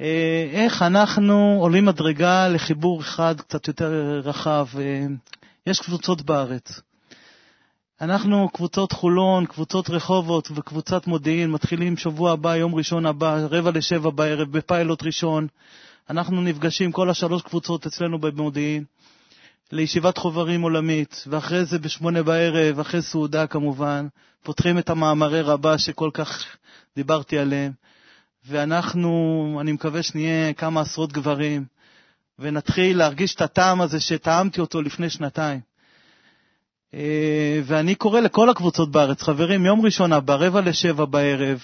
אה, 0.01 0.49
איך 0.51 0.81
אנחנו 0.81 1.57
עולים 1.59 1.85
מדרגה 1.85 2.47
לחיבור 2.47 3.01
אחד 3.01 3.41
קצת 3.41 3.67
יותר 3.67 4.21
רחב. 4.23 4.67
אה, 4.79 5.05
יש 5.67 5.79
קבוצות 5.79 6.21
בארץ. 6.21 6.81
אנחנו, 8.01 8.49
קבוצות 8.53 8.91
חולון, 8.91 9.45
קבוצות 9.45 9.89
רחובות 9.89 10.49
וקבוצת 10.55 11.07
מודיעין, 11.07 11.51
מתחילים 11.51 11.97
שבוע 11.97 12.31
הבא, 12.31 12.55
יום 12.55 12.75
ראשון 12.75 13.05
הבא, 13.05 13.37
רבע 13.49 13.71
לשבע 13.71 14.09
בערב, 14.09 14.51
בפיילוט 14.51 15.03
ראשון. 15.03 15.47
אנחנו 16.09 16.41
נפגשים, 16.41 16.91
כל 16.91 17.09
השלוש 17.09 17.41
קבוצות 17.41 17.85
אצלנו 17.85 18.19
במודיעין, 18.19 18.83
לישיבת 19.71 20.17
חוברים 20.17 20.61
עולמית, 20.61 21.23
ואחרי 21.27 21.65
זה 21.65 21.79
בשמונה 21.79 22.23
בערב, 22.23 22.79
אחרי 22.79 23.01
סעודה 23.01 23.47
כמובן, 23.47 24.07
פותחים 24.43 24.77
את 24.77 24.89
המאמרי 24.89 25.41
רבה 25.41 25.77
שכל 25.77 26.09
כך 26.13 26.45
דיברתי 26.95 27.37
עליהם. 27.37 27.71
ואנחנו, 28.47 29.57
אני 29.61 29.71
מקווה 29.71 30.03
שנהיה 30.03 30.53
כמה 30.53 30.81
עשרות 30.81 31.11
גברים, 31.11 31.65
ונתחיל 32.39 32.97
להרגיש 32.97 33.35
את 33.35 33.41
הטעם 33.41 33.81
הזה 33.81 33.99
שטעמתי 33.99 34.61
אותו 34.61 34.81
לפני 34.81 35.09
שנתיים. 35.09 35.59
אה, 36.93 37.59
ואני 37.63 37.95
קורא 37.95 38.19
לכל 38.19 38.49
הקבוצות 38.49 38.91
בארץ, 38.91 39.21
חברים, 39.21 39.65
יום 39.65 39.85
ראשון 39.85 40.13
הבא, 40.13 40.35
רבע 40.35 40.61
לשבע 40.61 41.05
בערב, 41.05 41.59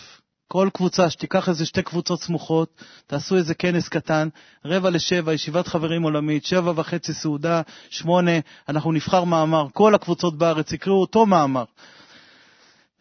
כל 0.48 0.70
קבוצה, 0.74 1.10
שתיקח 1.10 1.50
איזה 1.50 1.66
שתי 1.66 1.82
קבוצות 1.82 2.22
סמוכות, 2.22 2.84
תעשו 3.08 3.36
איזה 3.36 3.54
כנס 3.54 3.90
קטן, 3.90 4.28
רבע 4.66 4.90
לשבע, 4.90 5.34
ישיבת 5.34 5.68
חברים 5.68 6.04
עולמית, 6.04 6.46
שבע 6.46 6.74
וחצי 6.76 7.14
סעודה, 7.14 7.62
שמונה, 7.90 8.32
אנחנו 8.70 8.92
נבחר 8.92 9.24
מאמר, 9.24 9.68
כל 9.74 9.96
הקבוצות 9.96 10.38
בארץ 10.38 10.72
יקראו 10.72 11.02
אותו 11.02 11.26
מאמר. 11.26 11.64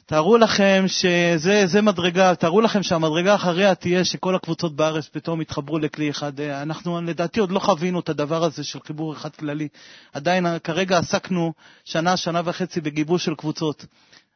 תארו 0.09 0.37
לכם 0.37 0.85
שזה 0.87 1.83
מדרגה, 1.83 2.35
תארו 2.35 2.61
לכם 2.61 2.83
שהמדרגה 2.83 3.35
אחריה 3.35 3.75
תהיה 3.75 4.05
שכל 4.05 4.35
הקבוצות 4.35 4.77
בארץ 4.77 5.09
פתאום 5.09 5.41
יתחברו 5.41 5.79
לכלי 5.79 6.11
אחד. 6.11 6.41
אנחנו 6.41 7.01
לדעתי 7.01 7.41
עוד 7.41 7.51
לא 7.51 7.59
חווינו 7.59 8.01
את 8.01 8.09
הדבר 8.09 8.45
הזה 8.45 8.65
של 8.65 8.79
חיבור 8.87 9.13
אחד 9.13 9.29
כללי. 9.31 9.69
עדיין 10.13 10.47
כרגע 10.65 10.99
עסקנו 10.99 11.53
שנה, 11.85 12.17
שנה 12.17 12.41
וחצי 12.45 12.81
בגיבוש 12.81 13.25
של 13.25 13.35
קבוצות. 13.35 13.87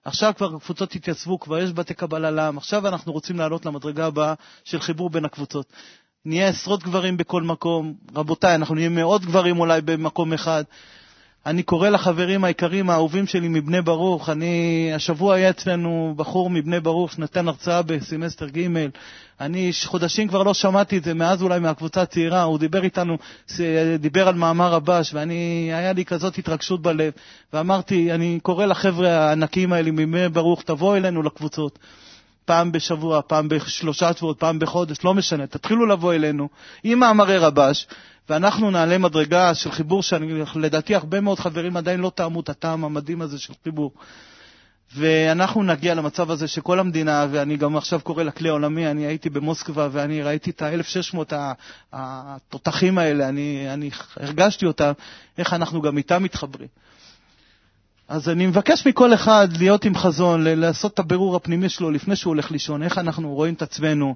עכשיו 0.04 0.32
כבר 0.36 0.54
הקבוצות 0.56 0.94
התייצבו, 0.94 1.40
כבר 1.40 1.58
יש 1.58 1.72
בתי 1.72 1.94
קבלה 1.94 2.30
לעם, 2.30 2.58
עכשיו 2.58 2.88
אנחנו 2.88 3.12
רוצים 3.12 3.38
לעלות 3.38 3.66
למדרגה 3.66 4.06
הבאה 4.06 4.34
של 4.64 4.80
חיבור 4.80 5.10
בין 5.10 5.24
הקבוצות. 5.24 5.72
נהיה 6.24 6.48
עשרות 6.48 6.82
גברים 6.82 7.16
בכל 7.16 7.42
מקום, 7.42 7.94
רבותיי, 8.14 8.54
אנחנו 8.54 8.74
נהיה 8.74 8.88
מאות 8.88 9.24
גברים 9.24 9.60
אולי 9.60 9.80
במקום 9.80 10.32
אחד. 10.32 10.64
אני 11.46 11.62
קורא 11.62 11.88
לחברים 11.88 12.44
היקרים 12.44 12.90
האהובים 12.90 13.26
שלי 13.26 13.48
מבני 13.48 13.82
ברוך, 13.82 14.30
אני, 14.30 14.90
השבוע 14.94 15.34
היה 15.34 15.50
אצלנו 15.50 16.14
בחור 16.16 16.50
מבני 16.50 16.80
ברוך 16.80 17.12
שנתן 17.12 17.48
הרצאה 17.48 17.82
בסמסטר 17.82 18.48
ג', 18.48 18.66
אני 19.40 19.70
חודשים 19.84 20.28
כבר 20.28 20.42
לא 20.42 20.54
שמעתי 20.54 20.98
את 20.98 21.04
זה, 21.04 21.14
מאז 21.14 21.42
אולי 21.42 21.60
מהקבוצה 21.60 22.02
הצעירה, 22.02 22.42
הוא 22.42 22.58
דיבר 22.58 22.82
איתנו, 22.84 23.16
דיבר 23.98 24.28
על 24.28 24.34
מאמר 24.34 24.72
רבש, 24.72 25.14
ואני, 25.14 25.70
היה 25.72 25.92
לי 25.92 26.04
כזאת 26.04 26.38
התרגשות 26.38 26.82
בלב, 26.82 27.12
ואמרתי, 27.52 28.12
אני 28.12 28.38
קורא 28.42 28.66
לחבר'ה 28.66 29.10
הענקים 29.10 29.72
האלה 29.72 29.90
מבני 29.90 30.28
ברוך, 30.28 30.62
תבואו 30.62 30.96
אלינו 30.96 31.22
לקבוצות. 31.22 31.78
פעם 32.44 32.72
בשבוע, 32.72 33.20
פעם 33.26 33.48
בשלושה 33.48 34.12
שבועות, 34.12 34.38
פעם 34.38 34.58
בחודש, 34.58 34.96
לא 35.04 35.14
משנה, 35.14 35.46
תתחילו 35.46 35.86
לבוא 35.86 36.14
אלינו 36.14 36.48
עם 36.84 36.98
מאמרי 36.98 37.38
רבש, 37.38 37.86
ואנחנו 38.30 38.70
נעלה 38.70 38.98
מדרגה 38.98 39.54
של 39.54 39.70
חיבור 39.70 40.02
שלדעתי 40.02 40.94
הרבה 40.94 41.20
מאוד 41.20 41.38
חברים 41.38 41.76
עדיין 41.76 42.00
לא 42.00 42.12
טעמו 42.14 42.40
את 42.40 42.48
הטעם 42.48 42.84
המדהים 42.84 43.22
הזה 43.22 43.38
של 43.38 43.52
חיבור. 43.64 43.92
ואנחנו 44.96 45.62
נגיע 45.62 45.94
למצב 45.94 46.30
הזה 46.30 46.48
שכל 46.48 46.80
המדינה, 46.80 47.26
ואני 47.30 47.56
גם 47.56 47.76
עכשיו 47.76 48.00
קורא 48.00 48.22
לכלי 48.22 48.48
העולמי, 48.48 48.90
אני 48.90 49.06
הייתי 49.06 49.30
במוסקבה 49.30 49.88
ואני 49.92 50.22
ראיתי 50.22 50.50
את 50.50 50.62
ה-1600 50.62 51.34
התותחים 51.92 52.98
האלה, 52.98 53.28
אני, 53.28 53.66
אני 53.72 53.90
הרגשתי 54.16 54.66
אותם, 54.66 54.92
איך 55.38 55.52
אנחנו 55.54 55.82
גם 55.82 55.96
איתם 55.98 56.22
מתחברים. 56.22 56.68
אז 58.08 58.28
אני 58.28 58.46
מבקש 58.46 58.86
מכל 58.86 59.14
אחד 59.14 59.48
להיות 59.58 59.84
עם 59.84 59.94
חזון, 59.94 60.44
לעשות 60.44 60.94
את 60.94 60.98
הבירור 60.98 61.36
הפנימי 61.36 61.68
שלו 61.68 61.90
לפני 61.90 62.16
שהוא 62.16 62.30
הולך 62.30 62.50
לישון, 62.50 62.82
איך 62.82 62.98
אנחנו 62.98 63.34
רואים 63.34 63.54
את 63.54 63.62
עצמנו 63.62 64.14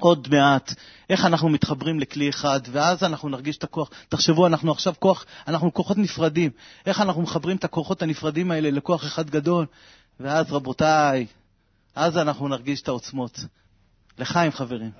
עוד 0.00 0.28
מעט, 0.30 0.74
איך 1.10 1.24
אנחנו 1.24 1.48
מתחברים 1.48 2.00
לכלי 2.00 2.28
אחד, 2.28 2.60
ואז 2.72 3.02
אנחנו 3.02 3.28
נרגיש 3.28 3.56
את 3.56 3.64
הכוח. 3.64 3.90
תחשבו, 4.08 4.46
אנחנו 4.46 4.72
עכשיו 4.72 4.94
כוח, 4.98 5.24
אנחנו 5.48 5.74
כוחות 5.74 5.98
נפרדים. 5.98 6.50
איך 6.86 7.00
אנחנו 7.00 7.22
מחברים 7.22 7.56
את 7.56 7.64
הכוחות 7.64 8.02
הנפרדים 8.02 8.50
האלה 8.50 8.70
לכוח 8.70 9.04
אחד 9.04 9.30
גדול? 9.30 9.66
ואז, 10.20 10.52
רבותיי, 10.52 11.26
אז 11.94 12.18
אנחנו 12.18 12.48
נרגיש 12.48 12.82
את 12.82 12.88
העוצמות. 12.88 13.40
לחיים, 14.18 14.52
חברים. 14.52 14.90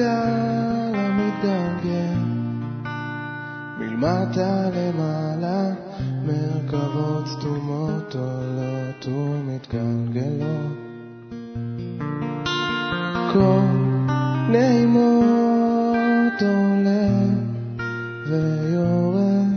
גלגל 0.00 0.94
המתגלגל 0.94 2.14
מלמטה 3.78 4.70
למעלה 4.74 5.72
מרכבות 6.26 7.26
סתומות 7.26 8.14
עולות 8.14 9.06
ומתגלגלות. 9.06 10.76
כל 13.32 13.60
נעימות 14.50 16.42
עולה 16.42 17.08
ויורד. 18.26 19.50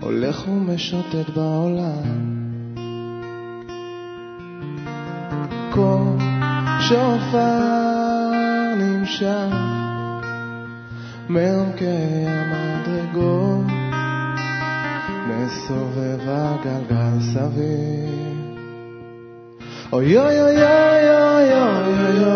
הולך 0.00 0.48
ומשוטט 0.48 1.30
בעולם 1.34 2.25
מעומקי 11.28 12.24
המדרגות 12.26 13.66
מסובב 15.28 16.20
הגלגל 16.26 17.20
סביב 17.20 18.56
אוי 19.92 20.18
אוי 20.18 20.40
אוי 20.40 20.62
אוי 20.62 21.10
אוי 21.10 21.52
אוי 21.52 22.26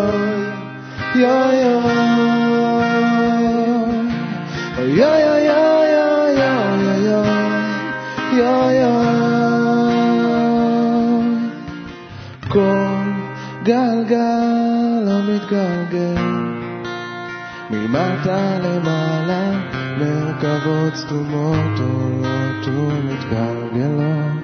אוי 1.25 1.65
אוי 1.65 1.91
אוי 8.43 8.83
אוי 8.83 9.11
כל 12.49 12.87
גלגל 13.63 15.07
המתגלגל 15.07 16.00
מלמטה 18.25 18.59
למעלה 18.59 19.51
מרכבות 19.97 20.95
סתומות 20.95 21.79
עולות 21.79 22.67
ומתגלגלות. 22.67 24.43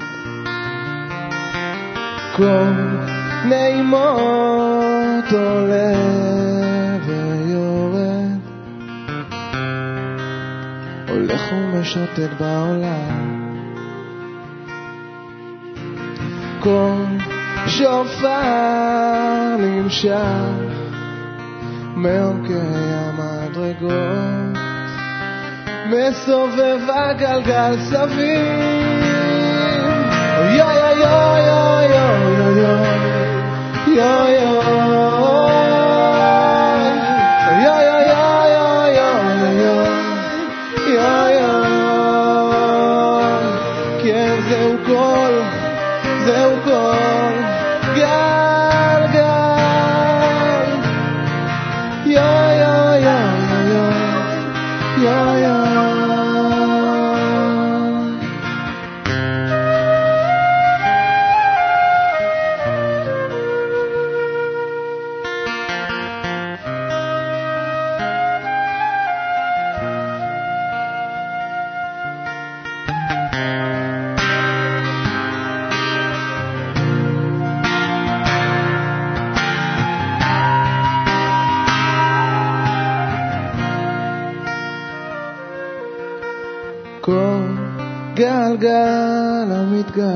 כל 2.36 2.72
נעימות 3.46 5.32
עולה 5.32 5.94
ויורד. 7.06 8.40
הולך 11.10 11.42
ומשוטט 11.52 12.32
בעולם. 12.40 13.48
כל 16.60 16.94
שופר 17.68 18.38
נמשך 19.60 20.78
מעומקי 21.96 23.07
המדרגות 23.58 24.58
מסובב 25.86 26.80
הגלגל 26.90 27.76
סביב 27.80 28.46
אוי 30.38 30.62
אוי 30.62 30.82
אוי 30.82 31.04
אוי 31.04 31.50
אוי 31.52 32.66
אוי 32.66 32.86
אוי 34.02 34.38
אוי 34.46 34.87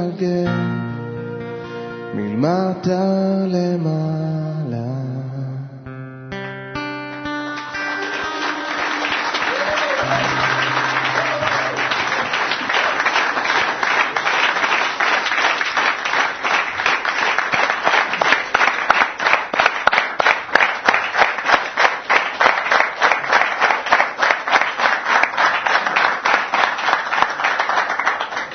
המתגלגל 0.02 0.48
מלמטה 2.16 3.46
למעלה 3.48 4.61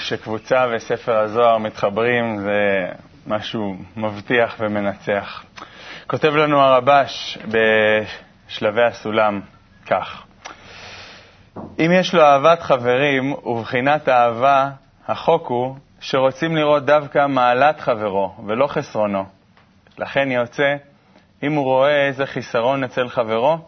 כשקבוצה 0.06 0.66
וספר 0.72 1.18
הזוהר 1.18 1.58
מתחברים 1.58 2.38
זה 2.38 2.86
משהו 3.26 3.76
מבטיח 3.96 4.56
ומנצח. 4.58 5.44
כותב 6.06 6.28
לנו 6.28 6.60
הרבש 6.60 7.38
בשלבי 7.48 8.82
הסולם 8.82 9.40
כך: 9.86 10.24
אם 11.56 11.90
יש 11.94 12.14
לו 12.14 12.22
אהבת 12.22 12.62
חברים 12.62 13.32
ובחינת 13.32 14.08
אהבה, 14.08 14.70
החוק 15.08 15.46
הוא 15.48 15.76
שרוצים 16.00 16.56
לראות 16.56 16.84
דווקא 16.84 17.26
מעלת 17.26 17.80
חברו 17.80 18.34
ולא 18.46 18.66
חסרונו. 18.66 19.24
לכן 19.98 20.30
יוצא, 20.30 20.74
אם 21.42 21.52
הוא 21.52 21.64
רואה 21.64 22.06
איזה 22.06 22.26
חיסרון 22.26 22.84
אצל 22.84 23.08
חברו, 23.08 23.58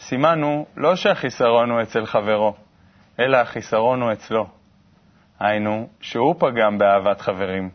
סימן 0.00 0.42
הוא 0.42 0.66
לא 0.76 0.96
שהחיסרון 0.96 1.70
הוא 1.70 1.82
אצל 1.82 2.06
חברו, 2.06 2.54
אלא 3.20 3.36
החיסרון 3.36 4.02
הוא 4.02 4.12
אצלו. 4.12 4.59
היינו, 5.40 5.88
שהוא 6.00 6.34
פגם 6.38 6.78
באהבת 6.78 7.20
חברים, 7.20 7.70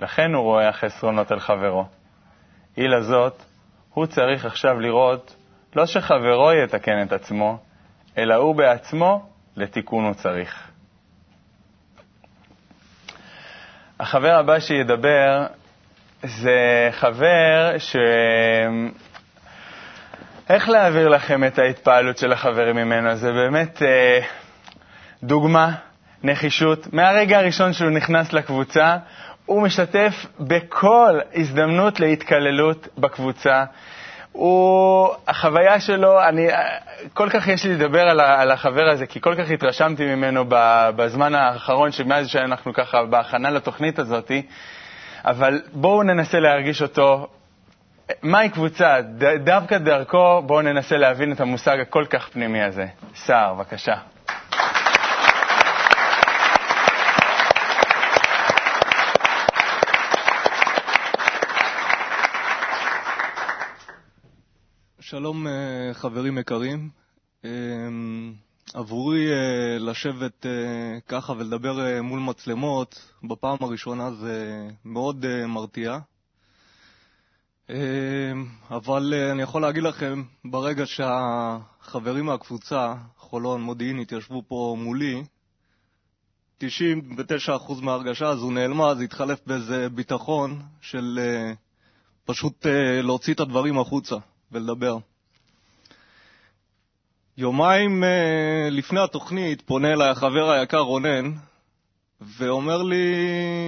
לכן 0.00 0.34
הוא 0.34 0.42
רואה 0.42 0.68
החסרונות 0.68 1.30
על 1.30 1.40
חברו. 1.40 1.86
אי 2.76 2.88
לזאת, 2.88 3.42
הוא 3.94 4.06
צריך 4.06 4.44
עכשיו 4.44 4.80
לראות 4.80 5.36
לא 5.76 5.86
שחברו 5.86 6.52
יתקן 6.64 7.02
את 7.02 7.12
עצמו, 7.12 7.58
אלא 8.18 8.34
הוא 8.34 8.54
בעצמו 8.54 9.26
לתיקון 9.56 10.04
הוא 10.04 10.14
צריך. 10.14 10.70
החבר 14.00 14.34
הבא 14.38 14.60
שידבר 14.60 15.46
זה 16.22 16.88
חבר 16.92 17.78
ש... 17.78 17.96
איך 20.50 20.68
להעביר 20.68 21.08
לכם 21.08 21.44
את 21.44 21.58
ההתפעלות 21.58 22.18
של 22.18 22.32
החברים 22.32 22.76
ממנו? 22.76 23.14
זה 23.16 23.32
באמת 23.32 23.82
אה, 23.82 24.20
דוגמה, 25.22 25.74
נחישות. 26.24 26.92
מהרגע 26.92 27.38
הראשון 27.38 27.72
שהוא 27.72 27.90
נכנס 27.90 28.32
לקבוצה, 28.32 28.96
הוא 29.46 29.62
משתף 29.62 30.26
בכל 30.40 31.18
הזדמנות 31.34 32.00
להתקללות 32.00 32.88
בקבוצה. 32.98 33.64
הוא, 34.32 35.08
החוויה 35.28 35.80
שלו, 35.80 36.22
אני, 36.22 36.48
כל 37.14 37.28
כך 37.30 37.48
יש 37.48 37.64
לי 37.64 37.74
לדבר 37.74 38.00
על, 38.00 38.20
על 38.20 38.50
החבר 38.50 38.88
הזה, 38.88 39.06
כי 39.06 39.20
כל 39.20 39.34
כך 39.34 39.50
התרשמתי 39.50 40.14
ממנו 40.14 40.44
בזמן 40.96 41.34
האחרון, 41.34 41.92
שמאז 41.92 42.28
שאנחנו 42.28 42.72
ככה 42.74 43.04
בהכנה 43.04 43.50
לתוכנית 43.50 43.98
הזאת, 43.98 44.30
אבל 45.24 45.60
בואו 45.72 46.02
ננסה 46.02 46.40
להרגיש 46.40 46.82
אותו. 46.82 47.26
מהי 48.22 48.48
קבוצה? 48.48 48.96
דווקא 49.44 49.78
דרכו 49.78 50.42
בואו 50.42 50.62
ננסה 50.62 50.96
להבין 50.96 51.32
את 51.32 51.40
המושג 51.40 51.80
הכל 51.80 52.04
כך 52.10 52.28
פנימי 52.28 52.62
הזה. 52.62 52.86
סער, 53.14 53.54
בבקשה. 53.54 53.94
שלום 65.12 65.46
אה, 65.46 65.94
חברים 65.94 66.38
יקרים. 66.38 66.88
אה, 67.44 67.50
עבורי 68.74 69.32
אה, 69.32 69.78
לשבת 69.78 70.46
ככה 71.08 71.32
ולדבר 71.32 72.02
מול 72.02 72.20
מצלמות 72.20 73.12
בפעם 73.24 73.56
הראשונה 73.60 74.12
זה 74.12 74.68
מאוד 74.84 75.26
מרתיע. 75.46 75.98
אבל 78.70 79.14
אני 79.32 79.42
יכול 79.42 79.62
להגיד 79.62 79.82
לכם, 79.82 80.22
ברגע 80.44 80.86
שהחברים 80.86 82.26
מהקבוצה, 82.26 82.94
חולון, 83.16 83.62
מודיעין, 83.62 83.98
התיישבו 83.98 84.42
פה 84.48 84.76
מולי, 84.78 85.22
99% 86.60 86.64
מההרגשה 87.82 88.28
הזו 88.28 88.50
נעלמה, 88.50 88.94
זה 88.94 89.04
התחלף 89.04 89.40
באיזה 89.46 89.88
ביטחון 89.88 90.62
של 90.80 91.20
פשוט 92.24 92.66
להוציא 93.02 93.34
את 93.34 93.40
הדברים 93.40 93.78
החוצה. 93.78 94.16
ולדבר. 94.52 94.96
יומיים 97.36 98.02
uh, 98.02 98.70
לפני 98.70 99.00
התוכנית 99.00 99.62
פונה 99.62 99.92
אליי 99.92 100.08
החבר 100.08 100.50
היקר 100.50 100.78
רונן 100.78 101.32
ואומר 102.20 102.82
לי, 102.82 103.04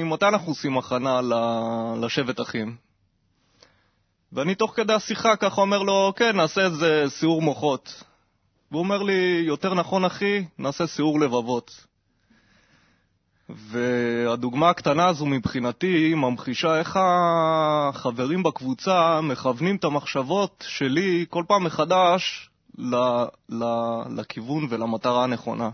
מתי 0.05 0.27
אנחנו 0.29 0.53
עושים 0.53 0.79
הכנה 0.79 1.21
לשבט 2.01 2.41
אחים? 2.41 2.77
ואני 4.33 4.55
תוך 4.55 4.73
כדי 4.77 4.93
השיחה 4.93 5.37
ככה 5.37 5.61
אומר 5.61 5.83
לו, 5.83 6.13
כן, 6.17 6.37
נעשה 6.37 6.61
איזה 6.65 7.05
סיעור 7.09 7.43
מוחות. 7.43 8.03
והוא 8.71 8.83
אומר 8.83 9.03
לי, 9.03 9.43
יותר 9.47 9.75
נכון 9.75 10.05
אחי, 10.05 10.45
נעשה 10.59 10.87
סיעור 10.87 11.21
לבבות. 11.21 11.87
והדוגמה 13.49 14.71
הקטנה 14.71 15.07
הזו 15.07 15.27
מבחינתי 15.27 16.15
ממחישה 16.15 16.79
איך 16.79 16.99
החברים 17.01 18.43
בקבוצה 18.43 19.21
מכוונים 19.21 19.77
את 19.77 19.85
המחשבות 19.85 20.65
שלי 20.69 21.27
כל 21.31 21.45
פעם 21.49 21.65
מחדש 21.65 22.51
ל, 22.79 22.95
ל, 23.49 23.65
לכיוון 24.17 24.67
ולמטרה 24.71 25.25
הנכונה. 25.25 25.71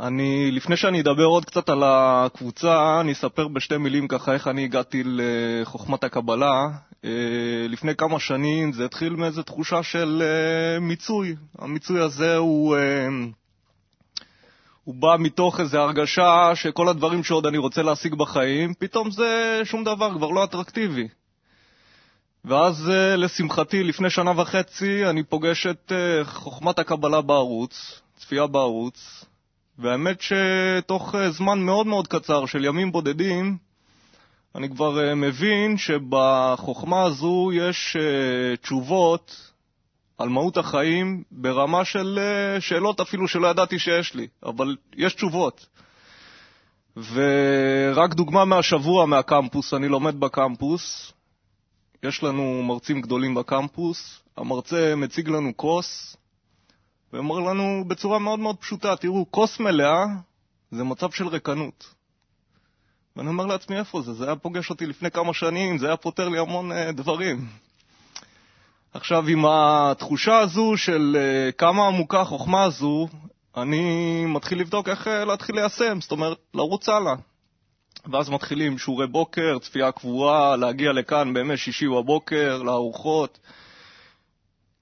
אני, 0.00 0.50
לפני 0.50 0.76
שאני 0.76 1.00
אדבר 1.00 1.24
עוד 1.24 1.44
קצת 1.44 1.68
על 1.68 1.82
הקבוצה, 1.86 3.00
אני 3.00 3.12
אספר 3.12 3.48
בשתי 3.48 3.76
מילים 3.76 4.08
ככה 4.08 4.32
איך 4.32 4.48
אני 4.48 4.64
הגעתי 4.64 5.02
לחוכמת 5.06 6.04
הקבלה. 6.04 6.68
אה, 7.04 7.10
לפני 7.68 7.96
כמה 7.96 8.20
שנים 8.20 8.72
זה 8.72 8.84
התחיל 8.84 9.12
מאיזו 9.16 9.42
תחושה 9.42 9.82
של 9.82 10.22
אה, 10.22 10.80
מיצוי. 10.80 11.36
המיצוי 11.58 12.00
הזה 12.00 12.36
הוא... 12.36 12.76
הוא 14.88 14.94
בא 14.94 15.16
מתוך 15.18 15.60
איזו 15.60 15.78
הרגשה 15.78 16.50
שכל 16.54 16.88
הדברים 16.88 17.24
שעוד 17.24 17.46
אני 17.46 17.58
רוצה 17.58 17.82
להשיג 17.82 18.14
בחיים, 18.14 18.74
פתאום 18.78 19.10
זה 19.10 19.60
שום 19.64 19.84
דבר, 19.84 20.14
כבר 20.14 20.30
לא 20.30 20.44
אטרקטיבי. 20.44 21.08
ואז, 22.44 22.90
אה, 22.90 23.16
לשמחתי, 23.16 23.82
לפני 23.82 24.10
שנה 24.10 24.32
וחצי 24.40 25.06
אני 25.06 25.22
פוגש 25.22 25.66
את 25.66 25.92
אה, 25.92 26.24
חוכמת 26.24 26.78
הקבלה 26.78 27.20
בערוץ, 27.20 28.00
צפייה 28.16 28.46
בערוץ, 28.46 29.24
והאמת 29.78 30.20
שתוך 30.20 31.14
אה, 31.14 31.30
זמן 31.30 31.58
מאוד 31.58 31.86
מאוד 31.86 32.06
קצר 32.08 32.46
של 32.46 32.64
ימים 32.64 32.92
בודדים, 32.92 33.56
אני 34.54 34.68
כבר 34.68 35.14
מבין 35.16 35.76
שבחוכמה 35.76 37.02
הזו 37.02 37.50
יש 37.54 37.96
תשובות 38.60 39.47
על 40.18 40.28
מהות 40.28 40.56
החיים 40.56 41.22
ברמה 41.30 41.84
של 41.84 42.18
אה, 42.18 42.60
שאלות 42.60 43.00
אפילו 43.00 43.28
שלא 43.28 43.46
ידעתי 43.46 43.78
שיש 43.78 44.14
לי, 44.14 44.26
אבל 44.42 44.76
יש 44.96 45.14
תשובות. 45.14 45.66
ורק 46.96 48.14
דוגמה 48.14 48.44
מהשבוע 48.44 49.06
מהקמפוס, 49.06 49.74
אני 49.74 49.88
לומד 49.88 50.20
בקמפוס, 50.20 51.12
יש 52.02 52.22
לנו 52.22 52.62
מרצים 52.62 53.00
גדולים 53.00 53.34
בקמפוס, 53.34 54.20
המרצה 54.36 54.94
מציג 54.96 55.28
לנו 55.28 55.56
כוס, 55.56 56.16
ואומר 57.12 57.38
לנו 57.38 57.84
בצורה 57.88 58.18
מאוד 58.18 58.38
מאוד 58.40 58.56
פשוטה, 58.56 58.96
תראו, 58.96 59.26
כוס 59.30 59.60
מלאה 59.60 60.04
זה 60.70 60.84
מצב 60.84 61.10
של 61.10 61.28
ריקנות. 61.28 61.94
ואני 63.16 63.28
אומר 63.28 63.46
לעצמי, 63.46 63.78
איפה 63.78 64.02
זה? 64.02 64.12
זה 64.12 64.24
היה 64.26 64.36
פוגש 64.36 64.70
אותי 64.70 64.86
לפני 64.86 65.10
כמה 65.10 65.34
שנים, 65.34 65.78
זה 65.78 65.86
היה 65.86 65.96
פותר 65.96 66.28
לי 66.28 66.38
המון 66.38 66.72
uh, 66.72 66.92
דברים. 66.92 67.46
עכשיו, 68.98 69.28
עם 69.28 69.44
התחושה 69.46 70.38
הזו 70.38 70.72
של 70.76 71.16
uh, 71.16 71.52
כמה 71.52 71.86
עמוקה 71.86 72.20
החוכמה 72.20 72.64
הזו, 72.64 73.08
אני 73.56 74.24
מתחיל 74.26 74.60
לבדוק 74.60 74.88
איך 74.88 75.06
uh, 75.06 75.10
להתחיל 75.10 75.54
ליישם, 75.54 76.00
זאת 76.00 76.10
אומרת, 76.10 76.38
לרוץ 76.54 76.88
הלאה. 76.88 77.14
ואז 78.12 78.30
מתחילים 78.30 78.78
שיעורי 78.78 79.06
בוקר, 79.06 79.58
צפייה 79.58 79.92
קבועה, 79.92 80.56
להגיע 80.56 80.92
לכאן 80.92 81.34
בימי 81.34 81.56
שישי 81.56 81.86
בבוקר, 81.88 82.62
לארוחות, 82.62 83.38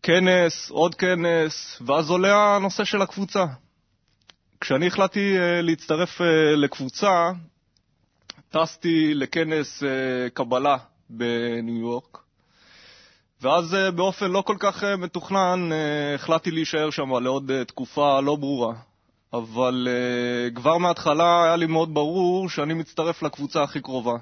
כנס, 0.03 0.71
עוד 0.71 0.95
כנס, 0.95 1.83
ואז 1.87 2.11
עולה 2.11 2.57
הנושא 2.57 2.85
של 2.85 3.03
הקבוצה. 3.03 3.45
כשאני 4.61 4.87
החלטתי 4.87 5.37
uh, 5.37 5.63
להצטרף 5.63 6.21
לקבוצה, 6.57 7.31
טסתי 8.51 9.15
לכנס 9.15 9.83
קבלה 10.35 10.77
בניו 11.11 11.81
יורק, 11.81 12.26
ואז 13.41 13.75
אה, 13.75 13.91
באופן 13.91 14.31
לא 14.31 14.43
כל 14.47 14.57
כך 14.59 14.85
אה, 14.85 14.97
מתוכנן 14.97 15.73
אה, 15.73 16.15
החלטתי 16.15 16.51
להישאר 16.51 16.91
שם 16.91 17.17
לעוד 17.23 17.51
תקופה 17.67 18.21
לא 18.21 18.37
ברורה. 18.37 18.75
אבל 19.33 19.89
כבר 20.55 20.79
מההתחלה 20.79 21.45
היה 21.45 21.57
לי 21.57 21.67
מאוד 21.67 21.95
ברור 21.95 22.49
שאני 22.49 22.75
מצטרף 22.75 23.23
לקבוצה 23.23 23.63
הכי 23.63 23.81
קרובה. 23.81 24.17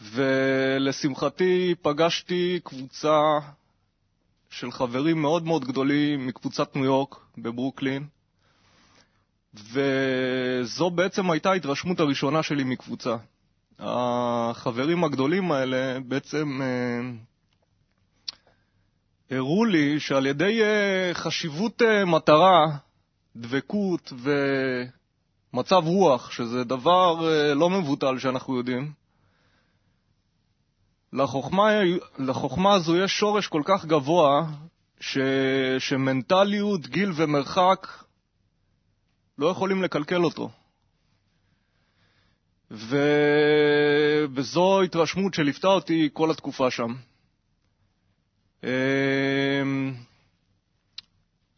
ולשמחתי 0.00 1.74
פגשתי 1.82 2.60
קבוצה 2.64 3.20
של 4.50 4.70
חברים 4.70 5.22
מאוד 5.22 5.44
מאוד 5.44 5.64
גדולים 5.64 6.26
מקבוצת 6.26 6.76
ניו 6.76 6.84
יורק 6.84 7.16
בברוקלין, 7.38 8.06
וזו 9.54 10.90
בעצם 10.90 11.30
הייתה 11.30 11.50
ההתרשמות 11.50 12.00
הראשונה 12.00 12.42
שלי 12.42 12.64
מקבוצה. 12.64 13.16
החברים 13.78 15.04
הגדולים 15.04 15.52
האלה 15.52 16.00
בעצם 16.00 16.60
הראו 19.30 19.64
לי 19.64 20.00
שעל 20.00 20.26
ידי 20.26 20.60
uh, 20.60 21.14
חשיבות 21.14 21.82
uh, 21.82 22.04
מטרה, 22.06 22.66
דבקות 23.36 24.12
ומצב 25.52 25.82
רוח, 25.84 26.30
שזה 26.30 26.64
דבר 26.64 27.16
uh, 27.20 27.54
לא 27.54 27.70
מבוטל 27.70 28.18
שאנחנו 28.18 28.56
יודעים, 28.56 28.92
לחוכמה, 31.12 31.68
לחוכמה 32.18 32.74
הזו 32.74 32.96
יש 32.96 33.18
שורש 33.18 33.46
כל 33.46 33.62
כך 33.64 33.84
גבוה, 33.84 34.46
ש, 35.00 35.18
שמנטליות, 35.78 36.86
גיל 36.86 37.12
ומרחק 37.14 37.86
לא 39.38 39.46
יכולים 39.46 39.82
לקלקל 39.82 40.24
אותו. 40.24 40.50
ו... 42.70 42.96
וזו 44.34 44.82
התרשמות 44.82 45.34
שליוותה 45.34 45.68
אותי 45.68 46.08
כל 46.12 46.30
התקופה 46.30 46.70
שם. 46.70 46.94
אמ, 48.64 49.94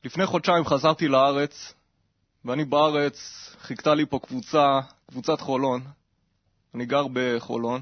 לפני 0.05 0.27
חודשיים 0.27 0.65
חזרתי 0.65 1.09
לארץ, 1.09 1.75
ואני 2.45 2.65
בארץ, 2.65 3.17
חיכתה 3.61 3.95
לי 3.95 4.07
פה 4.07 4.19
קבוצה, 4.19 4.81
קבוצת 5.11 5.41
חולון. 5.41 5.81
אני 6.75 6.87
גר 6.87 7.07
בחולון. 7.13 7.81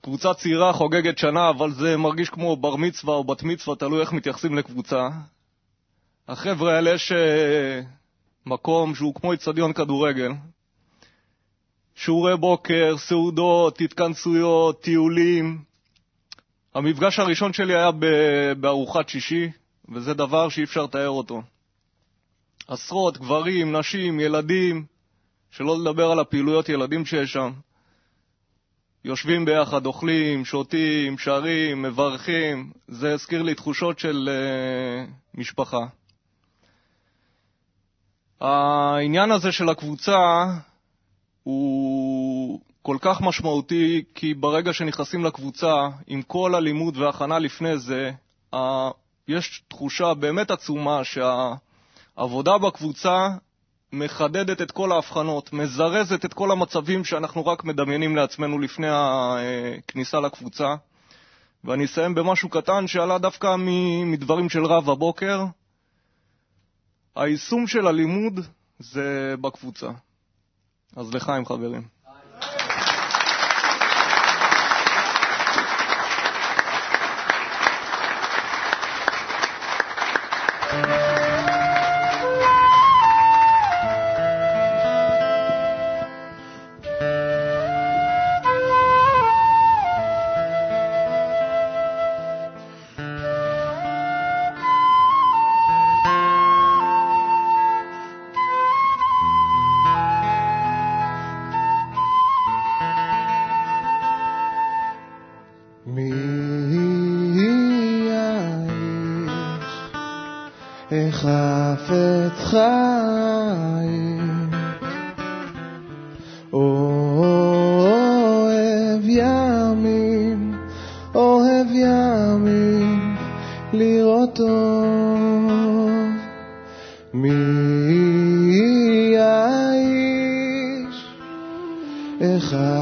קבוצה 0.00 0.34
צעירה 0.34 0.72
חוגגת 0.72 1.18
שנה, 1.18 1.50
אבל 1.50 1.72
זה 1.72 1.96
מרגיש 1.96 2.30
כמו 2.30 2.56
בר 2.56 2.76
מצווה 2.76 3.14
או 3.14 3.24
בת 3.24 3.42
מצווה, 3.42 3.76
תלוי 3.76 4.00
איך 4.00 4.12
מתייחסים 4.12 4.58
לקבוצה. 4.58 5.08
החבר'ה 6.28 6.74
האלה 6.74 6.90
יש 6.90 7.12
אה, 7.12 7.80
מקום 8.46 8.94
שהוא 8.94 9.14
כמו 9.14 9.34
אצטדיון 9.34 9.72
כדורגל. 9.72 10.32
שיעורי 11.94 12.36
בוקר, 12.36 12.94
סעודות, 12.98 13.80
התכנסויות, 13.80 14.82
טיולים. 14.82 15.67
המפגש 16.78 17.18
הראשון 17.18 17.52
שלי 17.52 17.74
היה 17.74 17.90
בארוחת 18.60 19.08
שישי, 19.08 19.50
וזה 19.88 20.14
דבר 20.14 20.48
שאי 20.48 20.64
אפשר 20.64 20.84
לתאר 20.84 21.08
אותו. 21.08 21.42
עשרות 22.68 23.18
גברים, 23.18 23.76
נשים, 23.76 24.20
ילדים, 24.20 24.84
שלא 25.50 25.78
לדבר 25.80 26.10
על 26.10 26.20
הפעילויות 26.20 26.68
ילדים 26.68 27.06
שיש 27.06 27.32
שם. 27.32 27.52
יושבים 29.04 29.44
ביחד, 29.44 29.86
אוכלים, 29.86 30.44
שותים, 30.44 31.18
שרים, 31.18 31.82
מברכים. 31.82 32.72
זה 32.88 33.12
הזכיר 33.12 33.42
לי 33.42 33.54
תחושות 33.54 33.98
של 33.98 34.28
uh, 34.28 35.10
משפחה. 35.34 35.86
העניין 38.40 39.30
הזה 39.30 39.52
של 39.52 39.68
הקבוצה 39.68 40.44
הוא 41.42 42.27
כל 42.82 42.96
כך 43.00 43.20
משמעותי, 43.20 44.04
כי 44.14 44.34
ברגע 44.34 44.72
שנכנסים 44.72 45.24
לקבוצה, 45.24 45.88
עם 46.06 46.22
כל 46.22 46.54
הלימוד 46.54 46.96
וההכנה 46.96 47.38
לפני 47.38 47.78
זה, 47.78 48.10
יש 49.28 49.62
תחושה 49.68 50.14
באמת 50.14 50.50
עצומה 50.50 51.00
שהעבודה 51.04 52.58
בקבוצה 52.58 53.28
מחדדת 53.92 54.62
את 54.62 54.70
כל 54.70 54.92
ההבחנות, 54.92 55.52
מזרזת 55.52 56.24
את 56.24 56.34
כל 56.34 56.50
המצבים 56.50 57.04
שאנחנו 57.04 57.46
רק 57.46 57.64
מדמיינים 57.64 58.16
לעצמנו 58.16 58.58
לפני 58.58 58.86
הכניסה 58.90 60.20
לקבוצה. 60.20 60.74
ואני 61.64 61.84
אסיים 61.84 62.14
במשהו 62.14 62.48
קטן 62.48 62.86
שעלה 62.86 63.18
דווקא 63.18 63.56
מדברים 64.04 64.48
של 64.48 64.64
רב 64.64 64.90
הבוקר. 64.90 65.44
היישום 67.16 67.66
של 67.66 67.86
הלימוד 67.86 68.40
זה 68.78 69.34
בקבוצה. 69.40 69.90
אז 70.96 71.14
לחיים 71.14 71.46
חברים. 71.46 71.97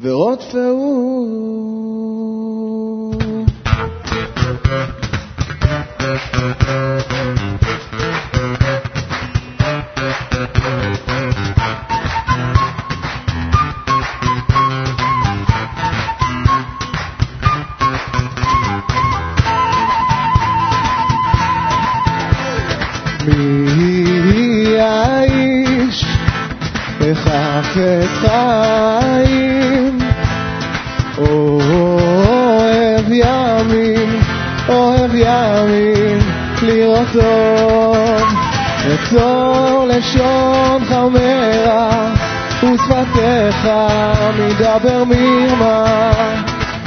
בקש 0.00 0.52
שלום, 0.52 0.78
ורודפהו 0.80 1.58
חפץ 27.14 28.08
חיים, 28.20 29.57
אוהב 31.18 33.12
ימים, 33.12 34.20
אוהב 34.68 35.14
ימים, 35.14 36.18
לראות 36.62 37.08
טוב, 37.12 38.22
אצור 38.94 39.86
לשון 39.88 40.84
חמרה, 40.84 42.12
ושפתיך 42.62 43.68
מדבר 44.38 45.04
מרמה, 45.04 46.10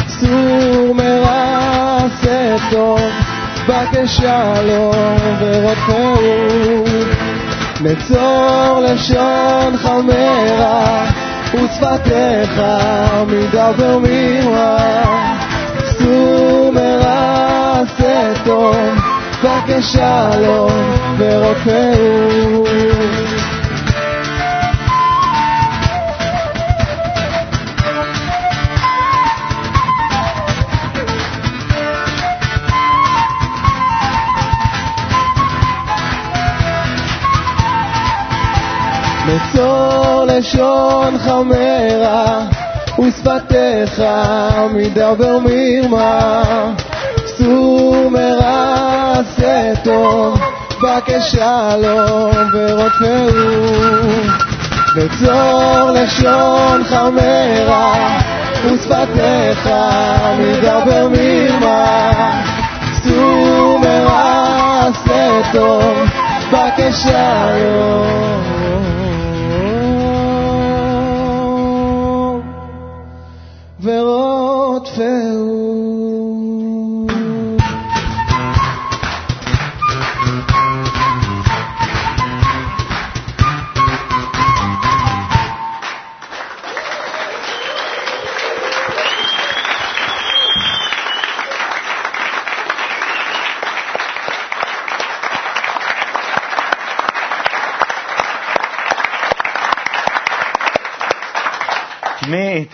סור 0.08 0.96
מרע 0.96 1.98
עשה 2.06 2.56
טוב, 2.72 3.02
בקש 3.68 4.18
שלום 4.18 5.18
ורודפהו. 5.40 6.84
נצור 7.82 8.80
לשון 8.82 9.78
חמרה, 9.78 11.06
ושפתיך 11.54 12.62
מדבר 13.28 14.00
מרמה. 14.00 14.78
סור 15.86 16.72
מרע 16.74 17.82
עשה 17.82 18.34
טוב, 18.46 18.76
בקש 19.44 19.94
שלום 19.94 20.96
ורופאו. 21.18 22.62
נצור 39.54 40.26
לשון 40.28 41.18
חמרה, 41.18 42.40
ושפתיך 43.00 44.04
מדבר 44.74 45.40
מרמה. 45.40 46.44
סור 47.26 48.10
מרע 48.12 49.14
עשה 49.20 49.74
טוב, 49.84 50.40
בקש 50.84 51.32
שלום 51.32 52.32
ורודפהו. 52.54 54.12
בצור 54.96 55.92
לשון 55.92 56.84
חמרה 56.84 58.20
ושפתיך 58.66 59.70
מדבר 60.40 61.08
מרמה 61.10 62.12
סור 63.04 63.80
מרע 63.80 64.80
עשה 64.88 65.42
טוב 65.54 65.94
בקשה 66.52 67.46
היום 67.46 69.01
ורודפהו 75.02 75.41